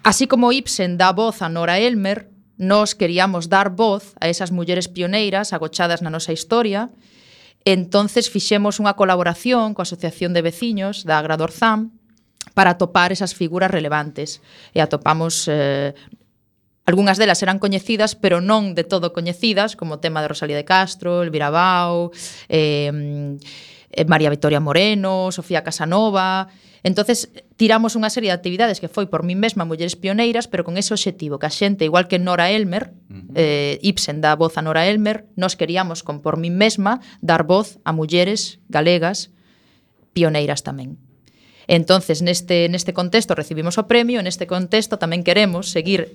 [0.04, 2.28] Así como Ibsen dá voz a Nora Elmer,
[2.60, 6.92] nós queríamos dar voz a esas mulleres pioneiras agochadas na nosa historia.
[7.64, 11.97] Entonces fixemos unha colaboración coa Asociación de Veciños da Agradorzam
[12.55, 14.40] para atopar esas figuras relevantes.
[14.74, 15.94] E atopamos eh,
[16.88, 20.64] Algunhas delas eran coñecidas, pero non de todo coñecidas, como o tema de Rosalía de
[20.64, 22.16] Castro, Elvira Bau,
[22.49, 23.36] eh,
[24.09, 26.49] María Victoria Moreno, Sofía Casanova...
[26.86, 27.28] entonces
[27.61, 30.94] tiramos unha serie de actividades que foi por mí mesma Mulleres Pioneiras, pero con ese
[30.96, 33.36] obxectivo que a xente, igual que Nora Elmer, uh -huh.
[33.36, 37.82] eh, Ibsen dá voz a Nora Elmer, nos queríamos con por mí mesma dar voz
[37.84, 39.28] a mulleres galegas
[40.16, 40.96] pioneiras tamén.
[41.68, 46.08] Entonces, neste, neste contexto recibimos o premio, neste contexto tamén queremos seguir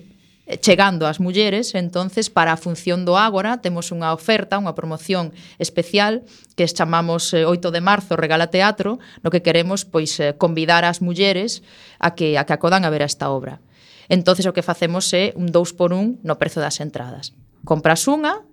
[0.60, 6.28] chegando ás mulleres, entonces para a función do Ágora temos unha oferta, unha promoción especial
[6.52, 11.00] que chamamos eh, 8 de marzo Regala Teatro, no que queremos pois eh, convidar ás
[11.00, 11.64] mulleres
[11.96, 13.64] a que a que acodan a ver esta obra.
[14.12, 17.32] Entonces o que facemos é un 2 por 1 no prezo das entradas.
[17.64, 18.44] Compras unha,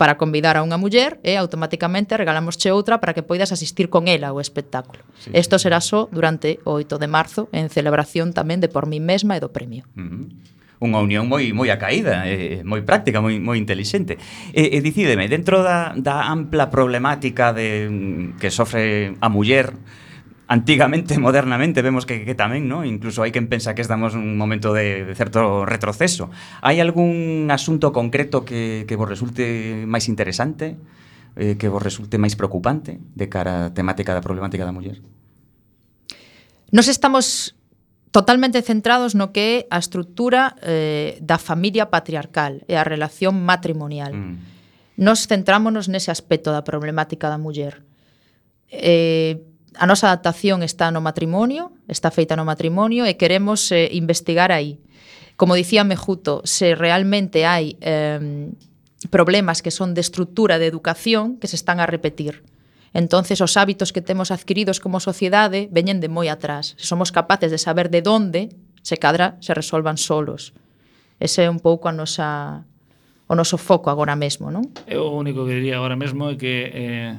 [0.00, 4.32] para convidar a unha muller e automáticamente regalámosche outra para que poidas asistir con ela
[4.32, 5.04] ao espectáculo.
[5.36, 5.64] Isto sí, sí.
[5.68, 9.44] será só durante o 8 de marzo en celebración tamén de por mí mesma e
[9.44, 9.84] do premio.
[9.92, 10.24] Uh -huh
[10.80, 14.16] unha unión moi moi acaída, eh, moi práctica, moi moi intelixente.
[14.56, 19.76] E, eh, e dicídeme, dentro da, da ampla problemática de que sofre a muller
[20.50, 22.82] antigamente, modernamente, vemos que, que tamén, ¿no?
[22.82, 26.34] incluso hai quen pensa que estamos un momento de, de certo retroceso.
[26.58, 30.74] Hai algún asunto concreto que, que vos resulte máis interesante,
[31.38, 34.98] eh, que vos resulte máis preocupante de cara a temática da problemática da muller?
[36.74, 37.54] Nos estamos
[38.10, 44.10] totalmente centrados no que é a estrutura eh, da familia patriarcal e a relación matrimonial.
[44.18, 44.34] Mm.
[44.98, 47.86] Nos centrámonos nese aspecto da problemática da muller.
[48.66, 54.50] Eh, a nosa adaptación está no matrimonio, está feita no matrimonio e queremos eh, investigar
[54.50, 54.82] aí.
[55.38, 58.50] Como dicía Mejuto, se realmente hai eh,
[59.08, 62.44] problemas que son de estrutura de educación que se están a repetir.
[62.92, 66.74] Entonces os hábitos que temos adquiridos como sociedade veñen de moi atrás.
[66.76, 68.50] Se somos capaces de saber de onde,
[68.82, 70.52] se cadra se resolvan solos.
[71.20, 72.66] Ese é un pouco a nosa
[73.30, 74.66] o noso foco agora mesmo, non?
[74.90, 77.14] Eu o único que diría agora mesmo é que eh,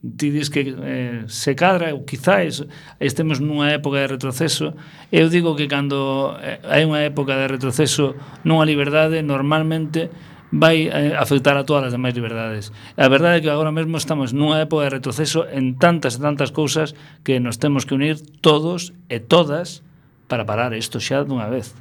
[0.00, 2.64] ti dis que eh, se cadra ou quizáis
[2.96, 4.72] estemos nunha época de retroceso
[5.12, 10.08] eu digo que cando eh, hai unha época de retroceso nunha liberdade normalmente
[10.52, 12.72] vai eh, afectar a todas as demais liberdades.
[12.96, 16.50] A verdade é que agora mesmo estamos nunha época de retroceso en tantas e tantas
[16.50, 19.86] cousas que nos temos que unir todos e todas
[20.26, 21.76] para parar isto xa dunha vez.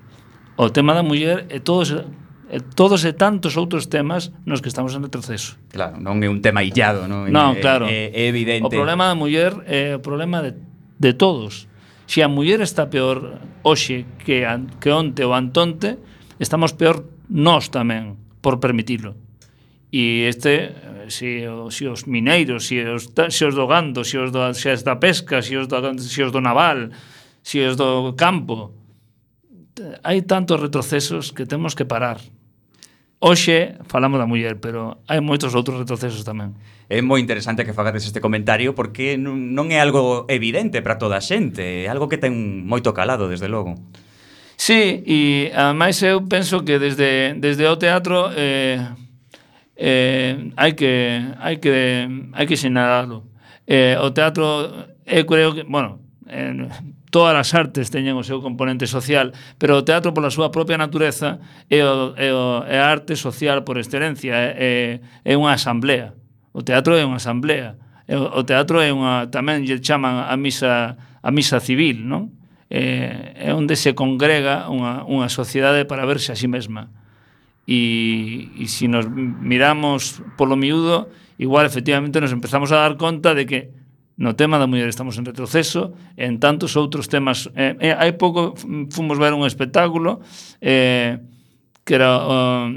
[0.60, 2.06] O tema da muller e todos
[2.50, 5.62] e todos e tantos outros temas nos que estamos en retroceso.
[5.70, 7.30] Claro, non é un tema illado, non?
[7.30, 7.86] Non, é, claro.
[7.86, 8.66] É, é evidente.
[8.66, 10.58] O problema da muller é o problema de,
[10.98, 11.70] de todos.
[12.10, 16.02] Se a muller está peor hoxe que, an, que onte ou antonte,
[16.42, 19.14] estamos peor nós tamén por permitirlo.
[19.94, 24.34] E este, eh, se, se os mineiros, se os, se os do gando, se os,
[24.34, 26.90] do, se os da pesca, se os do, se os do naval,
[27.46, 28.74] se os do campo,
[30.02, 32.18] hai tantos retrocesos que temos que parar.
[33.20, 36.56] Hoxe falamos da muller, pero hai moitos outros retrocesos tamén.
[36.88, 41.24] É moi interesante que fagades este comentario porque non é algo evidente para toda a
[41.24, 43.76] xente, é algo que ten moito calado, desde logo.
[44.56, 48.88] Sí, e ademais eu penso que desde, desde o teatro eh,
[49.76, 53.28] eh, hai que hai que hai que sinalalo.
[53.68, 54.72] Eh, o teatro
[55.04, 56.56] eu creo que, bueno, eh,
[57.10, 61.42] todas as artes teñen o seu componente social, pero o teatro pola súa propia natureza
[61.70, 66.14] é, o, é, o, é a arte social por excelencia, é, é, unha asamblea.
[66.54, 67.78] O teatro é unha asamblea.
[68.10, 72.32] O, o teatro é unha tamén lle chaman a misa a misa civil, non?
[72.70, 76.94] É, é onde se congrega unha, unha sociedade para verse a si sí mesma.
[77.66, 81.10] E, e se nos miramos polo miúdo,
[81.42, 83.79] igual efectivamente nos empezamos a dar conta de que
[84.20, 87.48] No tema da muller estamos en retroceso, en tantos outros temas.
[87.56, 88.52] Eh, eh, hai pouco
[88.92, 90.20] fomos ver un espectáculo
[90.60, 91.24] eh,
[91.88, 92.68] que era uh,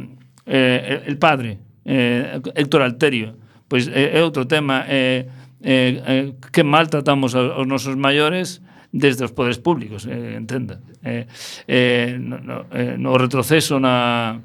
[0.46, 3.34] eh, El Padre, eh, Héctor Alterio.
[3.66, 5.26] Pois eh, é eh, outro tema, eh,
[5.66, 8.62] eh, eh, que mal tratamos aos nosos maiores,
[8.94, 10.78] desde os poderes públicos, eh, entenda.
[11.02, 11.26] Eh,
[11.66, 14.38] eh, no, no, eh, no retroceso na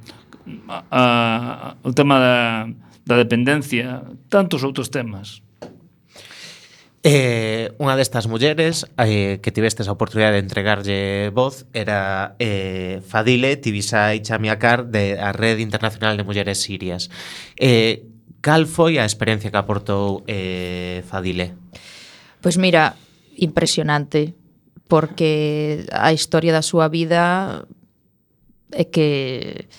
[0.66, 1.04] a, a,
[1.86, 2.66] o tema da,
[3.06, 4.02] da dependencia,
[4.34, 5.46] tantos outros temas.
[7.06, 13.54] Eh, unha destas mulleres eh, que tivestes a oportunidade de entregarlle voz era eh, Fadile
[13.62, 17.14] Tibisay Chamiakar de a Rede Internacional de Mulleres Sirias.
[17.54, 18.10] Eh,
[18.42, 21.54] cal foi a experiencia que aportou eh, Fadile?
[22.42, 22.98] Pois mira,
[23.38, 24.34] impresionante,
[24.90, 27.62] porque a historia da súa vida
[28.74, 29.70] é que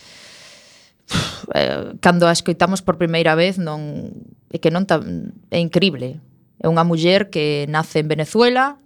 [1.50, 4.06] eh, cando a escoitamos por primeira vez non
[4.54, 6.22] é que non tan, é increíble
[6.58, 8.78] É unha muller que nace en Venezuela,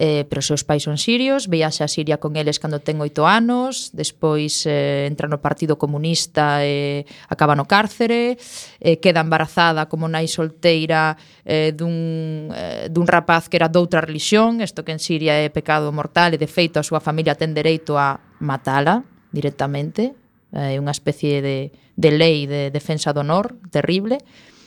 [0.00, 3.28] eh, pero os seus pais son sirios, viaxa a Siria con eles cando ten oito
[3.28, 8.40] anos, despois eh, entra no Partido Comunista e eh, acaba no cárcere,
[8.80, 14.64] eh, queda embarazada como nai solteira eh, dun, eh, dun rapaz que era doutra religión,
[14.64, 18.00] isto que en Siria é pecado mortal e de feito a súa familia ten dereito
[18.00, 19.04] a matala
[19.36, 20.16] directamente,
[20.56, 24.59] eh, é eh, unha especie de, de lei de defensa do honor terrible, e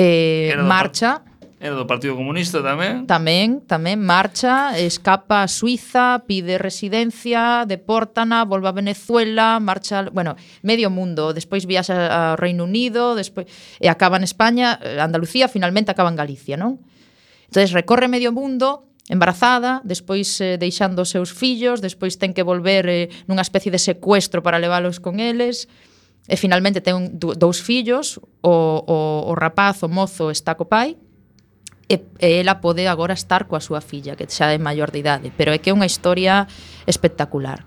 [0.00, 1.20] eh, era marcha.
[1.60, 3.04] Era do Partido Comunista tamén.
[3.04, 10.88] Tamén, tamén, marcha, escapa a Suiza, pide residencia, depórtana, volve a Venezuela, marcha, bueno, medio
[10.88, 13.44] mundo, despois viaxa ao Reino Unido, despois
[13.76, 16.80] e acaba en España, eh, Andalucía, finalmente acaba en Galicia, non?
[17.52, 22.88] Entonces recorre medio mundo embarazada, despois eh, deixando os seus fillos, despois ten que volver
[22.88, 25.68] eh, nunha especie de secuestro para leválos con eles
[26.30, 28.54] e finalmente ten dous fillos, o,
[28.86, 30.94] o, o rapaz, o mozo, está co pai,
[31.90, 35.34] e, e ela pode agora estar coa súa filla, que xa é maior de idade,
[35.34, 36.46] pero é que é unha historia
[36.86, 37.66] espectacular.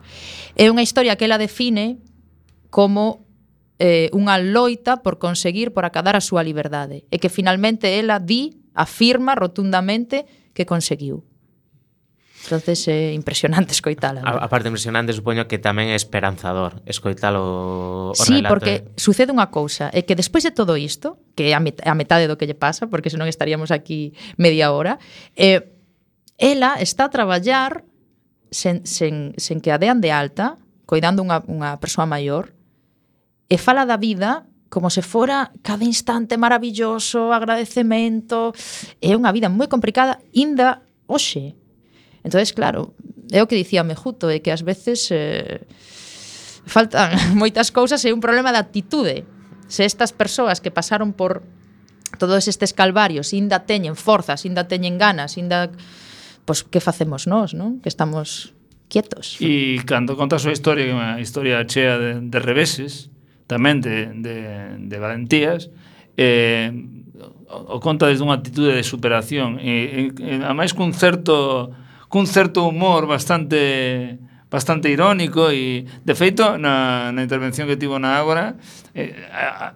[0.55, 1.99] É unha historia que ela define
[2.71, 3.27] como
[3.83, 8.63] eh, unha loita por conseguir, por acadar a súa liberdade, e que finalmente ela di,
[8.71, 10.23] afirma rotundamente
[10.55, 11.27] que conseguiu.
[12.43, 14.21] Entonces é eh, impresionante escoitala.
[14.23, 18.51] A, a parte impresionante supoño que tamén é esperanzador escoitalo o, o Sí, relato.
[18.51, 21.95] porque sucede unha cousa, é que despois de todo isto, que é a, met a
[21.95, 24.99] metade do que lle pasa, porque senón estaríamos aquí media hora,
[25.39, 25.71] eh,
[26.35, 27.87] ela está a traballar
[28.51, 32.51] sen, sen, sen que a dean de alta, coidando unha, unha persoa maior,
[33.47, 38.51] e fala da vida como se fora cada instante maravilloso, agradecemento,
[38.99, 41.53] é unha vida moi complicada, inda hoxe,
[42.23, 42.95] entonces claro,
[43.31, 45.63] é o que dicía Mejuto, é que ás veces eh,
[46.65, 49.27] faltan moitas cousas e un problema de actitude.
[49.67, 51.41] Se estas persoas que pasaron por
[52.19, 55.73] todos estes calvarios inda teñen forzas, inda teñen ganas, inda
[56.45, 57.79] pois pues, que facemos nós, non?
[57.79, 58.53] Que estamos
[58.91, 59.39] quietos.
[59.41, 63.09] E cando conta a súa historia, que é unha historia chea de, de reveses,
[63.47, 64.37] tamén de, de,
[64.77, 65.73] de valentías,
[66.19, 66.69] eh,
[67.49, 71.73] o, o conta desde unha actitude de superación, e, e, e a máis cun certo
[72.13, 74.21] cun certo humor bastante
[74.53, 78.61] bastante irónico e de feito na, na intervención que tivo na Ágora
[78.93, 79.17] eh,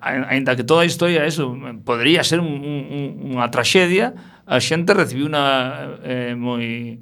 [0.05, 4.13] aínda que toda a historia eso podría ser un, un, unha traxedia
[4.45, 7.01] a xente recibiu unha eh, moi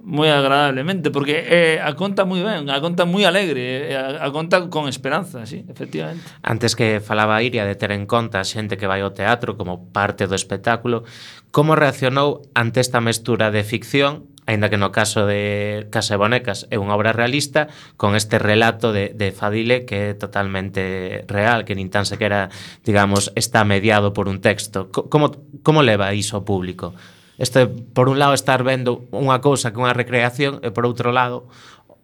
[0.00, 4.28] moi agradablemente porque eh, a conta moi ben, a conta moi alegre, eh, a, a
[4.32, 6.24] conta con esperanza, sí, efectivamente.
[6.40, 9.92] Antes que falaba Iria de ter en conta a xente que vai ao teatro como
[9.92, 11.04] parte do espectáculo,
[11.52, 16.66] como reaccionou ante esta mestura de ficción aínda que no caso de Casa de Bonecas
[16.74, 21.78] é unha obra realista, con este relato de, de Fadile que é totalmente real, que
[21.78, 22.50] nin tan sequera,
[22.82, 24.90] digamos, está mediado por un texto.
[24.90, 26.98] Como, como leva iso ao público?
[27.38, 31.46] Este, por un lado, estar vendo unha cousa que unha recreación e, por outro lado,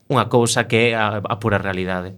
[0.06, 2.14] unha cousa que é a, a pura realidade.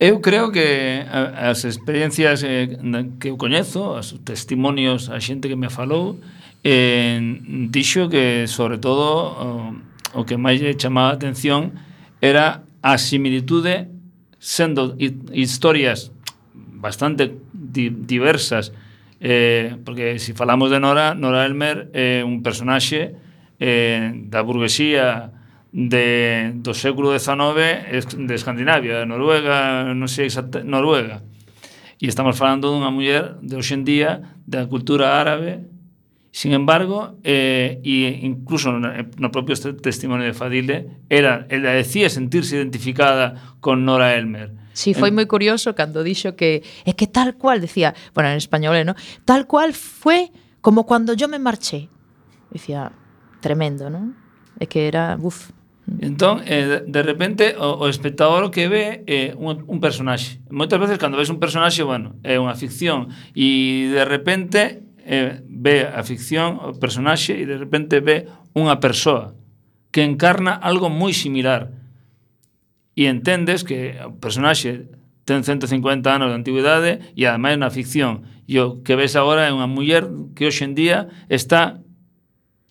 [0.00, 2.80] Eu creo que as experiencias eh,
[3.20, 6.20] que eu coñezo, os testimonios, a xente que me falou,
[6.64, 7.18] eh,
[7.70, 11.72] dixo que, sobre todo, o, o que máis lle chamaba a atención
[12.20, 13.88] era a similitude
[14.40, 14.96] sendo
[15.32, 16.12] historias
[16.56, 18.72] bastante di diversas
[19.20, 23.14] eh, porque se si falamos de Nora Nora Elmer é eh, un personaxe
[23.60, 25.36] eh, da burguesía
[25.72, 31.22] de, do século XIX de Escandinavia, de Noruega non sei exacta, Noruega.
[32.00, 35.68] E estamos falando dunha muller de hoxendía da cultura árabe
[36.32, 43.58] Sin embargo, eh, e incluso no propio testimonio de Fadile, era, ela decía sentirse identificada
[43.58, 44.54] con Nora Elmer.
[44.70, 48.78] Sí, foi moi curioso cando dixo que é que tal cual, decía, bueno, en español,
[48.78, 48.86] ¿eh?
[48.86, 48.94] ¿no?
[49.26, 50.30] tal cual foi
[50.62, 51.90] como cando yo me marché.
[52.54, 52.94] Dicía,
[53.42, 54.14] tremendo, non?
[54.62, 55.50] É que era, buf,
[55.98, 60.38] Entón, eh, de repente, o, o espectador o que ve é eh, un, un personaxe.
[60.46, 63.10] Moitas veces, cando ves un personaxe, bueno, é unha ficción.
[63.34, 69.36] E, de repente, eh, ve a ficción, o personaxe, e de repente ve unha persoa
[69.90, 71.74] que encarna algo moi similar.
[72.94, 74.90] E entendes que o personaxe
[75.26, 78.26] ten 150 anos de antigüedade e ademais na ficción.
[78.50, 81.82] E o que ves agora é unha muller que hoxe en día está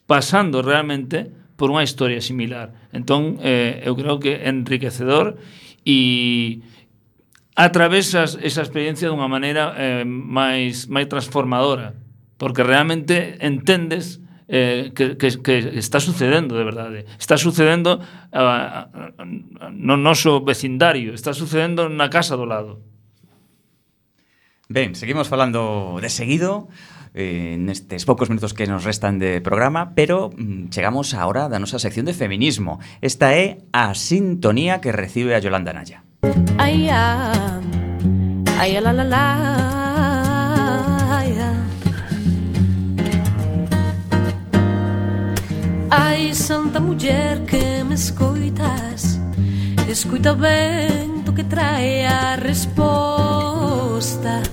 [0.08, 2.72] pasando realmente por unha historia similar.
[2.96, 5.40] Entón, eh, eu creo que é enriquecedor
[5.84, 6.64] e
[7.56, 11.96] atravesas esa experiencia dunha maneira eh, máis, máis transformadora.
[12.40, 17.06] Porque realmente entendes eh, que, que, que está sucedendo de verdade.
[17.20, 18.02] Está sucedendo
[18.34, 19.22] uh,
[19.70, 22.82] no noso vecindario, está sucedendo na casa do lado.
[24.66, 26.66] Ben, seguimos falando de seguido
[27.14, 31.62] eh, nestes poucos minutos que nos restan de programa, pero mm, chegamos a hora da
[31.62, 32.80] nosa sección de feminismo.
[33.02, 36.02] Esta é a sintonía que recibe a Yolanda Naya.
[36.58, 37.62] Ai, a,
[38.58, 39.79] ai, a la, la, la,
[45.92, 49.20] Ai, santa muller que me escoitas?
[49.90, 54.44] Escoita ben to que trae a resposta.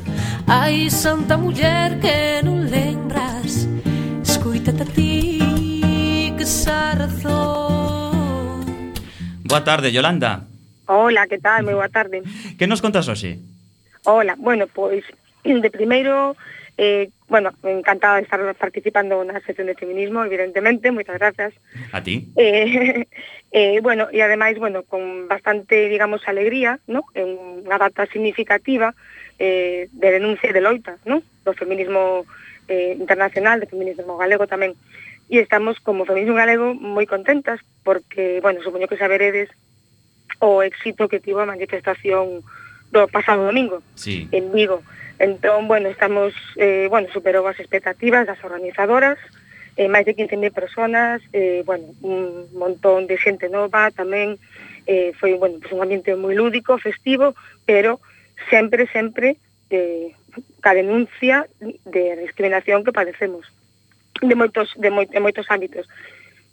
[0.47, 3.69] Ai, santa muller que non lembras?
[4.25, 8.97] Escuítate a ti que xa razón.
[9.45, 10.49] Boa tarde, Yolanda.
[10.89, 11.69] Hola, que tal?
[11.69, 12.25] Moi boa tarde.
[12.57, 13.37] Que nos contas hoxe?
[14.09, 15.05] Hola, bueno, pois
[15.45, 16.33] de primeiro
[16.79, 21.55] Eh, bueno, encantada de estar participando en sección de feminismo, evidentemente, muchas gracias.
[21.93, 22.29] A ti.
[22.37, 23.07] Eh,
[23.53, 27.05] eh, bueno, y ademais, bueno, con bastante, digamos, alegría, ¿no?
[27.15, 28.93] En unha data significativa
[29.41, 31.25] eh, de denuncia e de loita, ¿no?
[31.49, 32.29] Do feminismo
[32.69, 34.77] eh, internacional, do feminismo galego tamén.
[35.33, 39.49] E estamos, como feminismo galego, moi contentas, porque, bueno, supoño que saberedes
[40.45, 42.45] o éxito que tivo a manifestación
[42.93, 44.29] do pasado domingo, sí.
[44.29, 44.85] en Vigo.
[44.85, 49.17] Sí Entón, bueno, estamos, eh, bueno, superou as expectativas das organizadoras,
[49.77, 54.37] eh, máis de 15.000 personas, eh, bueno, un montón de xente nova tamén,
[54.85, 57.33] eh, foi bueno, pues un ambiente moi lúdico, festivo,
[57.65, 58.01] pero
[58.53, 59.41] sempre, sempre
[59.73, 60.13] de,
[60.61, 63.49] ca denuncia de discriminación que padecemos
[64.21, 65.89] de moitos, de, moi, de moitos ámbitos.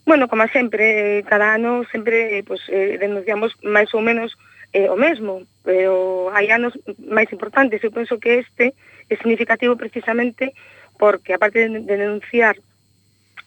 [0.04, 4.36] Bueno, como sempre, eh, cada ano sempre eh, pues, eh, denunciamos máis ou menos
[4.74, 5.46] eh, o mesmo.
[5.64, 8.76] pero hai anos máis importantes, eu penso que este
[9.08, 10.52] é significativo precisamente
[11.00, 12.60] porque, aparte de denunciar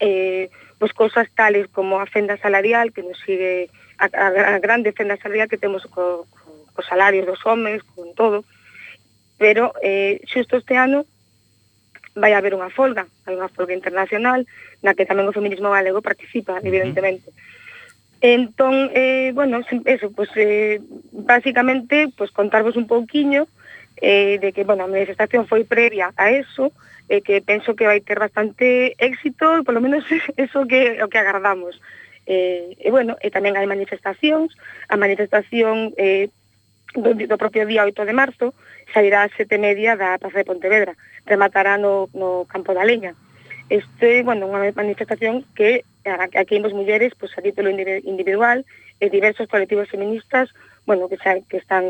[0.01, 0.49] eh,
[0.81, 3.69] pois, pues, cosas tales como a fenda salarial, que nos sigue
[4.01, 8.17] a, a, a grande fenda salarial que temos co, co, co salarios dos homens, con
[8.17, 8.41] todo,
[9.37, 11.05] pero eh, xusto este ano
[12.17, 14.41] vai haber unha folga, hai unha folga internacional,
[14.81, 17.29] na que tamén o feminismo galego participa, evidentemente.
[17.29, 17.56] Mm
[18.21, 23.47] Entón, eh, bueno, eso, pues, eh, básicamente, pues, contarvos un pouquiño
[24.01, 26.73] eh, de que, bueno, a manifestación foi previa a eso,
[27.09, 30.05] eh, que penso que vai ter bastante éxito, e polo menos
[30.37, 31.77] eso que o que agardamos.
[32.27, 34.53] Eh, e, bueno, e tamén hai manifestacións,
[34.89, 36.29] a manifestación eh,
[36.93, 38.47] do, do propio día 8 de marzo,
[38.93, 40.93] sairá a sete media da Praza de Pontevedra,
[41.25, 43.15] rematará no, no Campo da Leña
[43.69, 48.63] este, bueno, unha manifestación que aquí que imos mulleres, pois, a título individual,
[48.97, 50.49] e diversos colectivos feministas,
[50.87, 51.85] bueno, que, xa, que están,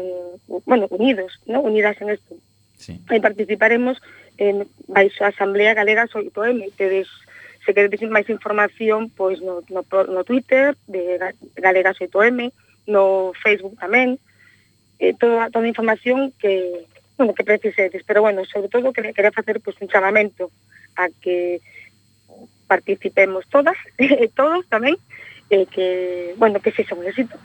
[0.65, 1.61] bueno, unidos, ¿no?
[1.61, 2.35] unidas en isto.
[2.75, 2.99] Sí.
[3.09, 4.01] E participaremos
[4.37, 7.07] en baixo a Asamblea Galega sobre o M, tedes
[7.65, 11.19] se queredes máis información, pois no, no, no Twitter de
[11.59, 12.53] Galega 8M,
[12.87, 14.15] no Facebook tamén,
[15.03, 16.87] eh, toda, toda a información que,
[17.19, 18.07] bueno, que precisedes.
[18.07, 20.47] Pero, bueno, sobre todo, quería facer pois, un chamamento
[20.97, 21.61] a que
[22.67, 24.97] participemos todas e eh, todos tamén
[25.47, 27.39] e que, bueno, que se un éxito.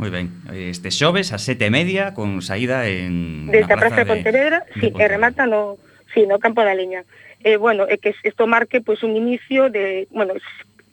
[0.00, 3.46] Moi ben, este xoves a sete e media con saída en...
[3.52, 4.72] Desde a Praza de Pontevedra, de...
[4.80, 5.76] sí, e remata no,
[6.16, 7.04] sí, no Campo da Liña.
[7.44, 10.32] Eh, bueno, é que isto marque pois, pues, un inicio de, bueno,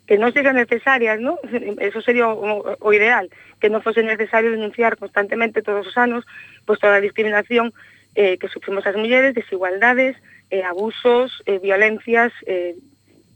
[0.09, 1.37] que non sexan necesarias, ¿no?
[1.79, 3.29] Eso sería o, o ideal,
[3.61, 6.25] que non fose necesario denunciar constantemente todos os anos
[6.67, 7.71] pois pues, toda a discriminación
[8.17, 10.17] eh, que sufrimos as mulleres, desigualdades,
[10.49, 12.75] eh, abusos, eh, violencias, eh,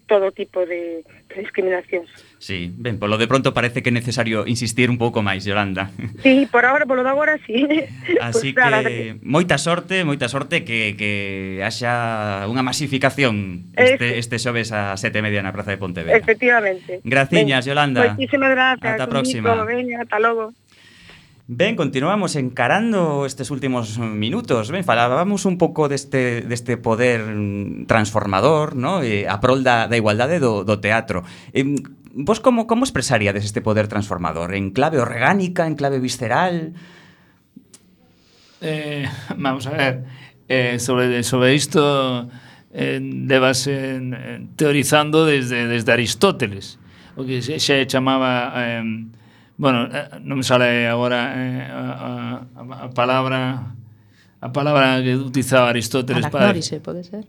[0.07, 2.09] todo tipo de, de discriminacións.
[2.37, 5.89] Sí, ben, polo de pronto parece que é necesario insistir un pouco máis, Yolanda.
[6.21, 7.65] Sí, por ahora, polo de agora, sí.
[8.21, 14.37] Así pues, nada, que, moita sorte, moita sorte que, que haxa unha masificación este, este
[14.37, 16.19] xoves a sete e media na Praza de Pontevedra.
[16.19, 16.99] Efectivamente.
[17.07, 17.99] Graciñas, ben, Yolanda.
[18.13, 18.93] Moitísimas gracias.
[18.99, 19.55] Ata a próxima.
[19.55, 20.51] Ata logo.
[21.55, 24.73] Ben, continuamos encarando estes últimos minutos.
[24.73, 29.05] Ben, falábamos un pouco deste, deste poder mm, transformador, no?
[29.05, 31.21] eh, a prol da, da igualdade do, do teatro.
[31.53, 31.77] Eh,
[32.17, 34.57] vos como, como expresaríades este poder transformador?
[34.57, 36.73] En clave orgánica, en clave visceral?
[38.57, 39.05] Eh,
[39.37, 40.09] vamos a ver,
[40.49, 42.33] eh, sobre, sobre isto
[42.73, 44.01] eh, debas eh,
[44.57, 46.81] teorizando desde, desde Aristóteles,
[47.13, 48.57] o que se, se chamaba...
[48.57, 49.21] Eh,
[49.57, 51.83] bueno, eh, non me sale agora eh, a,
[52.57, 53.73] a, a palabra
[54.43, 57.23] a palabra que utilizaba Aristóteles Anacnórise, pode ser?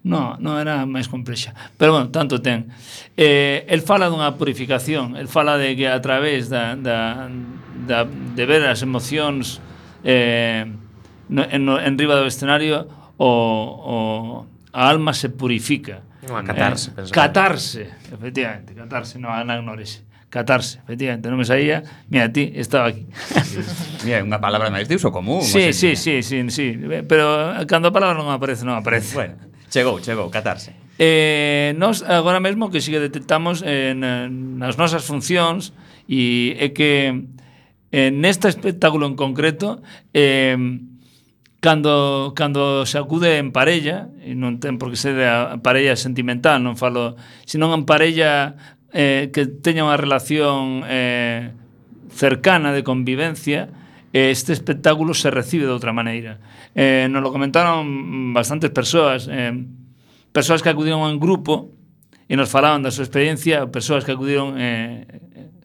[0.00, 1.52] No, non era máis complexa.
[1.76, 2.72] Pero, bueno, tanto ten.
[3.20, 7.28] Eh, el fala dunha purificación, el fala de que a través da, da,
[7.84, 9.60] da, de ver as emocións
[10.00, 10.64] eh,
[11.28, 12.88] no, en, no, en riba do escenario
[13.20, 13.96] o, o,
[14.72, 16.00] a alma se purifica.
[16.24, 17.16] Unha catarse, eh, pensaba.
[17.20, 20.00] Catarse, efectivamente, catarse, non anagnórise.
[20.30, 21.82] Catarse, efectivamente, non me saía.
[22.06, 23.02] Mira, ti estaba aquí.
[24.06, 25.42] Mira, unha palabra máis de uso común.
[25.42, 26.78] Sí, sí, sí, sí, sí,
[27.10, 29.10] pero eh, cando a palabra non aparece, non aparece.
[29.18, 30.70] Bueno, chegou, chegou, catarse.
[31.02, 35.74] Eh, nós agora mesmo que si que detectamos eh, nas nosas funcións
[36.06, 37.26] e é que
[37.90, 39.82] eh, neste espectáculo en concreto
[40.14, 40.54] eh,
[41.60, 46.62] cando, cando se acude en parella, e non ten por que ser a parella sentimental,
[46.64, 48.56] non falo, senón en parella
[48.92, 51.54] eh, que teña unha relación eh,
[52.10, 53.70] cercana de convivencia,
[54.12, 56.42] eh, este espectáculo se recibe de outra maneira.
[56.74, 59.54] Eh, nos lo comentaron bastantes persoas, eh,
[60.32, 61.70] persoas que acudiron en grupo
[62.30, 65.06] e nos falaban da súa experiencia, persoas que acudiron eh,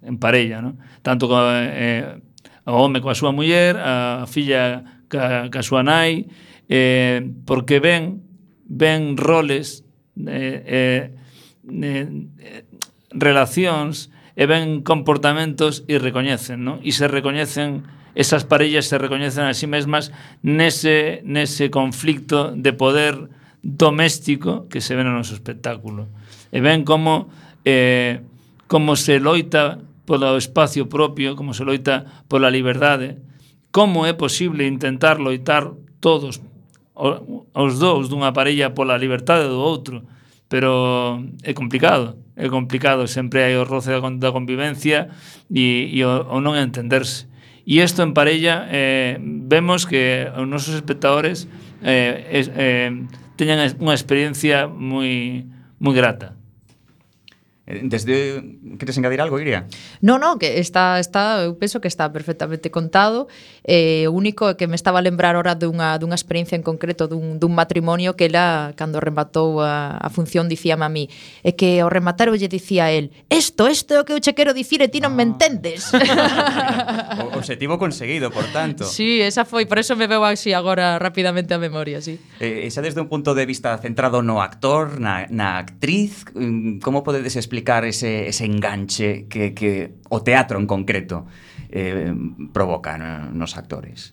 [0.02, 0.78] en parella, ¿no?
[1.06, 2.18] tanto co, eh,
[2.66, 6.26] o home coa súa muller, a filla ca, ca súa nai,
[6.66, 8.26] eh, porque ven
[8.66, 9.86] ven roles
[10.26, 11.12] eh, eh,
[11.70, 12.66] eh,
[13.16, 16.84] relacións e ven comportamentos e recoñecen, non?
[16.84, 23.28] E se recoñecen esas parellas se recoñecen a sí mesmas nese, nese conflicto de poder
[23.60, 26.08] doméstico que se ven no noso espectáculo.
[26.52, 27.28] E ven como
[27.68, 28.24] eh,
[28.68, 33.20] como se loita polo espacio propio, como se loita pola liberdade,
[33.76, 36.40] como é posible intentar loitar todos
[36.96, 40.08] os dous dunha parella pola liberdade do outro,
[40.56, 42.16] pero é complicado.
[42.34, 45.12] É complicado, sempre hai o roce da convivencia
[45.52, 47.28] e, e o, o non entenderse.
[47.68, 51.52] E isto en parella eh, vemos que os nosos espectadores
[51.84, 52.88] eh, es, eh,
[53.36, 55.44] teñan unha experiencia moi
[55.76, 56.40] moi grata.
[57.68, 58.46] Eh, desde
[58.78, 59.66] queres engadir algo, Iria?
[60.02, 63.28] No, no, que está está eu penso que está perfectamente contado.
[63.66, 67.42] Eh, o único que me estaba a lembrar ora dunha dunha experiencia en concreto dun
[67.42, 71.10] dun matrimonio que ela cando rematou a a función dicíame a mí,
[71.42, 74.38] é que ao rematar lle dicía a él, "Isto, isto é o que eu che
[74.38, 75.18] quero dicir e ti non ah.
[75.18, 75.90] me entendes."
[77.34, 78.86] o objetivo conseguido, por tanto.
[78.86, 82.22] Sí, esa foi, por eso me veo así agora rapidamente a memoria, sí.
[82.38, 87.02] Eh, esa desde un punto de vista centrado no actor, na na actriz, mm, como
[87.02, 91.26] podedes explicar explicar ese, ese enganche que, que o teatro en concreto
[91.72, 92.12] eh,
[92.52, 93.00] provoca
[93.32, 94.12] nos actores?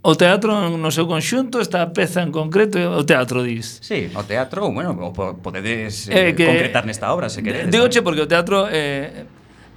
[0.00, 3.82] O teatro no seu conxunto, esta peza en concreto, o teatro dis.
[3.84, 7.68] Sí, o teatro, bueno, o podedes eh, eh, que, concretar nesta obra, se queredes.
[7.68, 9.26] Digoche porque o teatro eh,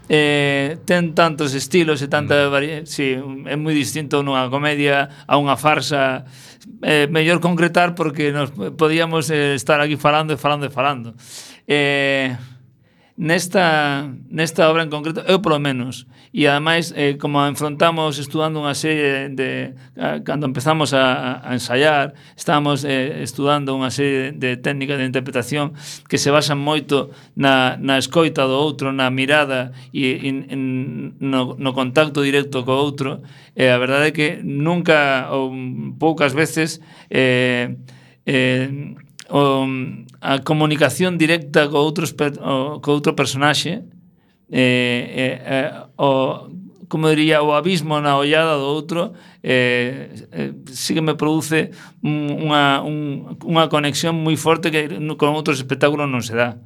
[0.08, 2.52] eh, ten tantos estilos e tanta mm.
[2.54, 6.24] variedade, sí, é moi distinto nunha comedia a unha farsa
[6.84, 11.16] eh, mellor concretar porque nos podíamos eh, estar aquí falando e falando e falando.
[11.68, 12.36] Eh,
[13.16, 16.08] nesta, nesta obra en concreto, eu polo menos.
[16.34, 19.78] E ademais, eh, como enfrontamos estudando unha serie de...
[19.94, 25.78] A, cando empezamos a, a ensayar, estábamos eh, estudando unha serie de técnicas de interpretación
[26.10, 30.62] que se basan moito na, na escoita do outro, na mirada e in, in,
[31.22, 33.22] no, no contacto directo co outro.
[33.54, 35.54] E eh, a verdade é que nunca ou
[36.02, 36.82] poucas veces...
[37.14, 37.78] Eh,
[38.26, 38.96] eh,
[39.34, 39.66] o,
[40.22, 43.82] a comunicación directa co outro, o, co outro personaxe
[44.54, 46.54] eh, eh, eh, o,
[46.86, 51.74] como diría, o abismo na ollada do outro eh, eh, sí que me produce
[52.06, 54.86] unha, un, unha conexión moi forte que
[55.18, 56.62] con outros espectáculos non se dá.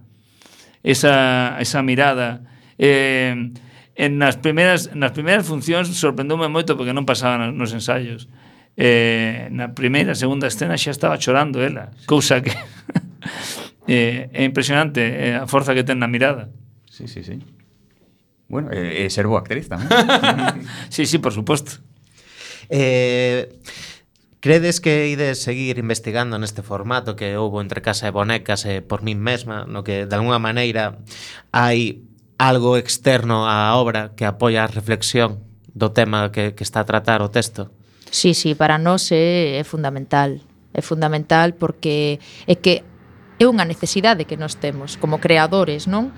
[0.84, 2.44] Esa, esa mirada.
[2.76, 3.56] Eh,
[3.96, 8.28] en nas primeiras nas primeiras funcións sorprendoume moito porque non pasaban nos ensaios
[8.78, 12.54] eh, na primeira segunda escena xa estaba chorando ela, cousa que
[13.90, 16.54] eh, é impresionante eh, a forza que ten na mirada.
[16.86, 17.42] Sí, sí, sí.
[18.48, 19.90] Bueno, e eh, ser boa actriz tamén.
[20.94, 21.84] sí, sí, por suposto.
[22.70, 23.50] Eh,
[24.40, 29.02] Credes que ides seguir investigando neste formato que houbo entre Casa e Bonecas e por
[29.02, 31.02] min mesma, no que de alguna maneira
[31.50, 32.06] hai
[32.38, 35.42] algo externo á obra que apoia a reflexión
[35.74, 37.74] do tema que, que está a tratar o texto?
[38.18, 40.42] Sí, sí, para nós é, é fundamental.
[40.74, 42.18] É fundamental porque
[42.50, 42.82] é que
[43.38, 46.10] é unha necesidade que nós temos como creadores, non?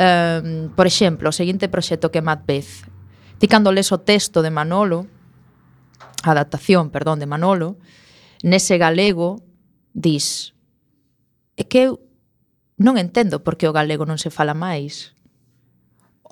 [0.00, 2.88] Um, por exemplo, o seguinte proxecto que é Macbeth.
[3.36, 5.04] Ti cando les o texto de Manolo,
[6.24, 7.76] a adaptación, perdón, de Manolo,
[8.40, 9.44] nese galego
[9.92, 10.56] dis
[11.60, 12.00] é que eu
[12.80, 15.12] non entendo por que o galego non se fala máis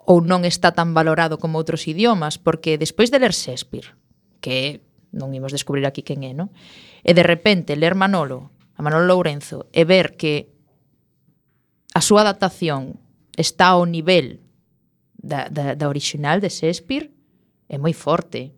[0.09, 3.93] ou non está tan valorado como outros idiomas, porque despois de ler Shakespeare,
[4.41, 4.81] que
[5.15, 6.51] non imos descubrir aquí quen é, non?
[7.07, 10.51] E de repente ler Manolo, a Manolo Lourenzo, e ver que
[11.95, 12.99] a súa adaptación
[13.39, 14.43] está ao nivel
[15.15, 17.15] da, da, da original de Shakespeare,
[17.71, 18.51] é moi forte.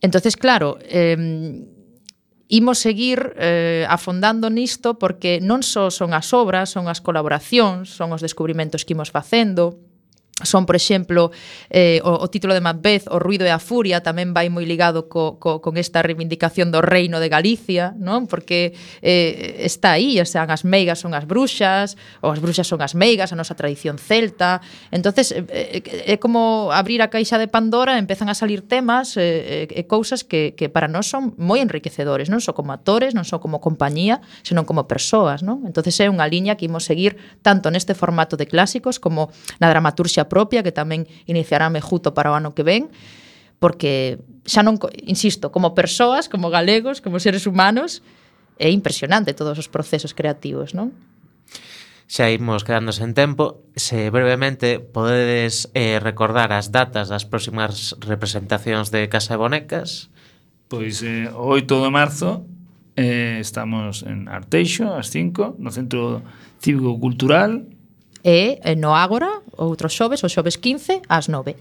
[0.00, 1.18] Entonces, claro, eh,
[2.48, 8.14] imos seguir eh, afondando nisto porque non só son as obras, son as colaboracións, son
[8.14, 9.82] os descubrimentos que imos facendo,
[10.44, 11.30] son, por exemplo,
[11.70, 15.08] eh, o, o título de Macbeth, O ruido e a furia, tamén vai moi ligado
[15.08, 18.28] co, co, con esta reivindicación do reino de Galicia, non?
[18.28, 22.84] Porque eh, está aí, o sea, as meigas son as bruxas, ou as bruxas son
[22.84, 24.60] as meigas, a nosa tradición celta.
[24.92, 29.64] entonces eh, eh é como abrir a caixa de Pandora, empezan a salir temas e
[29.64, 33.24] eh, eh, cousas que, que para nós son moi enriquecedores, non só como actores, non
[33.24, 35.64] só como compañía, senón como persoas, non?
[35.64, 40.25] entonces é unha liña que imos seguir tanto neste formato de clásicos como na dramaturxia
[40.28, 42.90] propia, que tamén iniciarame justo para o ano que ven,
[43.58, 48.04] porque xa non, insisto, como persoas, como galegos, como seres humanos,
[48.56, 50.92] é impresionante todos os procesos creativos, non?
[52.06, 58.94] xa imos quedando sen tempo, se brevemente podedes eh, recordar as datas das próximas representacións
[58.94, 60.06] de Casa de Bonecas.
[60.70, 62.46] Pois eh, o 8 de marzo
[62.94, 66.22] eh, estamos en Arteixo, ás 5, no Centro
[66.62, 67.66] Cívico Cultural,
[68.26, 71.54] e eh, no Ágora, outros xoves, o xoves 15, ás 9.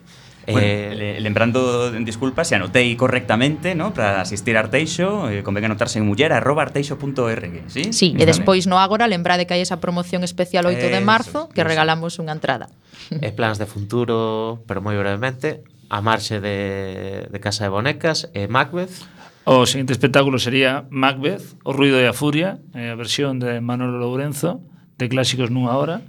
[0.47, 3.93] Eh, bueno, eh, lembrando, disculpa, se anotei correctamente, ¿no?
[3.93, 7.93] para asistir a Arteixo, eh, convén anotarse en muller arroba arteixo.org, sí?
[7.93, 11.61] Sí, e despois no Ágora, lembrade que hai esa promoción especial 8 de marzo, que
[11.61, 12.74] regalamos unha entrada.
[13.09, 18.49] E plans de futuro, pero moi brevemente, a marxe de, de Casa de Bonecas e
[18.49, 19.05] Macbeth.
[19.45, 24.01] O seguinte espectáculo sería Macbeth, o ruido e a furia, eh, a versión de Manolo
[24.01, 24.66] Lourenzo,
[24.97, 26.01] de clásicos nunha hora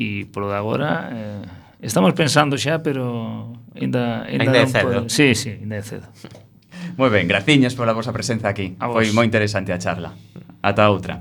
[0.00, 1.44] e polo de agora eh,
[1.84, 5.04] estamos pensando xa, pero ainda ainda, ainda é cedo.
[5.04, 5.12] Poder...
[5.12, 6.08] Sí, sí, ainda é cedo.
[6.96, 8.80] moi ben, graciñas pola vosa presenza aquí.
[8.80, 10.16] Foi moi interesante a charla.
[10.64, 11.20] Ata outra.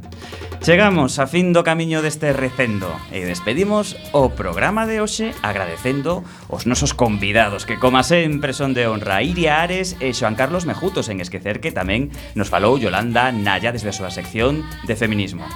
[0.60, 6.68] Chegamos a fin do camiño deste recendo e despedimos o programa de hoxe agradecendo os
[6.68, 11.24] nosos convidados que como sempre son de honra Iria Ares e Xoan Carlos Mejutos en
[11.24, 15.48] esquecer que tamén nos falou Yolanda Naya desde a súa sección de feminismo.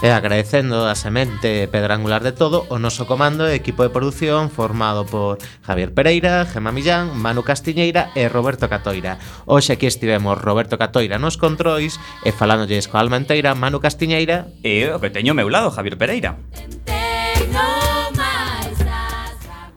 [0.00, 5.02] E agradecendo a semente pedrangular de todo o noso comando e equipo de produción formado
[5.02, 9.18] por Javier Pereira, Gemma Millán, Manu Castiñeira e Roberto Catoira.
[9.42, 14.86] Hoxe aquí estivemos Roberto Catoira nos controis e falándolles coa Alma inteira Manu Castiñeira e
[14.86, 16.38] o que teño ao meu lado, Javier Pereira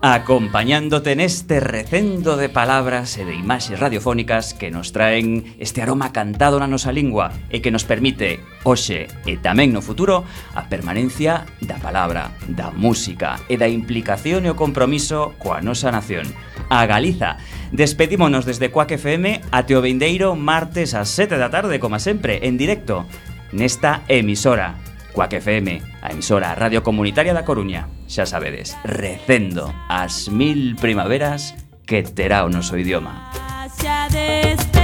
[0.01, 6.57] acompañándote neste recendo de palabras e de imaxes radiofónicas que nos traen este aroma cantado
[6.57, 10.25] na nosa lingua e que nos permite, hoxe e tamén no futuro,
[10.57, 16.25] a permanencia da palabra, da música e da implicación e o compromiso coa nosa nación,
[16.73, 17.37] a Galiza.
[17.69, 22.57] Despedímonos desde Coac FM ate o vindeiro martes ás 7 da tarde, como sempre, en
[22.57, 23.05] directo,
[23.53, 24.81] nesta emisora.
[25.13, 27.87] Cuac FM, a emisora Radio Comunitaria da Coruña.
[28.07, 31.53] Xa sabedes, recendo as mil primaveras
[31.85, 33.31] que terá o noso idioma.
[33.75, 34.80] Xa